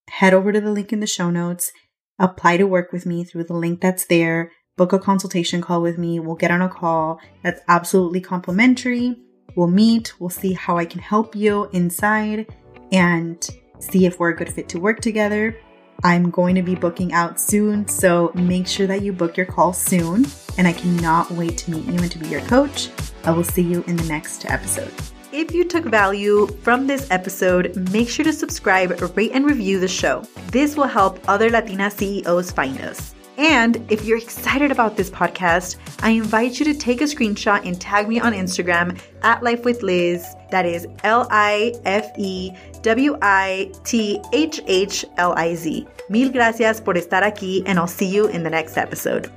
Head 0.10 0.34
over 0.34 0.52
to 0.52 0.62
the 0.62 0.72
link 0.72 0.94
in 0.94 1.00
the 1.00 1.08
show 1.08 1.30
notes, 1.30 1.72
apply 2.20 2.58
to 2.58 2.68
work 2.68 2.92
with 2.92 3.06
me 3.06 3.24
through 3.24 3.46
the 3.46 3.54
link 3.54 3.82
that's 3.82 4.06
there, 4.06 4.52
book 4.78 4.94
a 4.94 5.00
consultation 5.00 5.62
call 5.62 5.82
with 5.82 5.98
me. 5.98 6.20
We'll 6.20 6.36
get 6.36 6.52
on 6.52 6.62
a 6.62 6.70
call 6.70 7.20
that's 7.42 7.62
absolutely 7.68 8.22
complimentary. 8.22 9.18
We'll 9.56 9.68
meet, 9.68 10.20
we'll 10.20 10.30
see 10.30 10.54
how 10.54 10.78
I 10.78 10.86
can 10.86 11.02
help 11.02 11.36
you 11.36 11.70
inside 11.74 12.48
and 12.92 13.46
see 13.80 14.06
if 14.06 14.20
we're 14.20 14.30
a 14.30 14.36
good 14.36 14.52
fit 14.52 14.70
to 14.70 14.80
work 14.80 15.00
together. 15.00 15.58
I'm 16.04 16.30
going 16.30 16.56
to 16.56 16.62
be 16.62 16.76
booking 16.76 17.14
out 17.14 17.40
soon, 17.40 17.88
so 17.88 18.32
make 18.36 18.68
sure 18.68 18.88
that 18.88 19.02
you 19.02 19.14
book 19.14 19.38
your 19.38 19.46
call 19.46 19.72
soon. 19.72 20.26
And 20.58 20.68
I 20.68 20.74
cannot 20.74 21.32
wait 21.32 21.58
to 21.60 21.72
meet 21.72 21.86
you 21.86 21.94
and 21.94 22.12
to 22.12 22.20
be 22.20 22.28
your 22.28 22.42
coach. 22.42 22.90
I 23.24 23.32
will 23.32 23.44
see 23.44 23.62
you 23.62 23.84
in 23.88 23.96
the 23.96 24.04
next 24.06 24.46
episode. 24.46 24.94
If 25.32 25.54
you 25.54 25.64
took 25.64 25.86
value 25.86 26.46
from 26.62 26.86
this 26.86 27.10
episode, 27.10 27.76
make 27.92 28.10
sure 28.10 28.26
to 28.26 28.34
subscribe, 28.34 28.92
rate, 29.16 29.32
and 29.34 29.46
review 29.46 29.80
the 29.80 29.88
show. 29.88 30.24
This 30.52 30.76
will 30.76 30.88
help 30.88 31.20
other 31.28 31.50
Latina 31.50 31.90
CEOs 31.90 32.52
find 32.52 32.80
us. 32.82 33.13
And 33.38 33.84
if 33.92 34.06
you're 34.06 34.18
excited 34.18 34.72
about 34.72 34.96
this 34.96 35.10
podcast, 35.10 35.78
I 36.02 36.12
invite 36.12 36.60
you 36.60 36.66
to 36.66 36.74
take 36.74 37.02
a 37.02 37.06
screenshot 37.06 37.66
and 37.66 37.80
tag 37.80 38.08
me 38.08 38.20
on 38.20 38.34
Instagram 38.34 39.00
at 39.24 39.42
Life 39.42 39.66
with 39.66 39.82
Liz. 39.82 40.26
That 40.52 40.66
is 40.66 40.88
L 41.04 41.28
I 41.32 41.74
F 41.86 42.12
E 42.18 42.52
W 42.84 43.18
I 43.22 43.72
T 43.84 44.22
H 44.34 44.62
H 44.68 45.06
L 45.18 45.34
I 45.36 45.56
Z. 45.56 45.88
Mil 46.10 46.32
gracias 46.32 46.80
por 46.80 46.94
estar 46.96 47.24
aquí, 47.24 47.64
and 47.66 47.80
I'll 47.80 47.88
see 47.88 48.08
you 48.08 48.28
in 48.28 48.44
the 48.44 48.50
next 48.50 48.78
episode. 48.78 49.32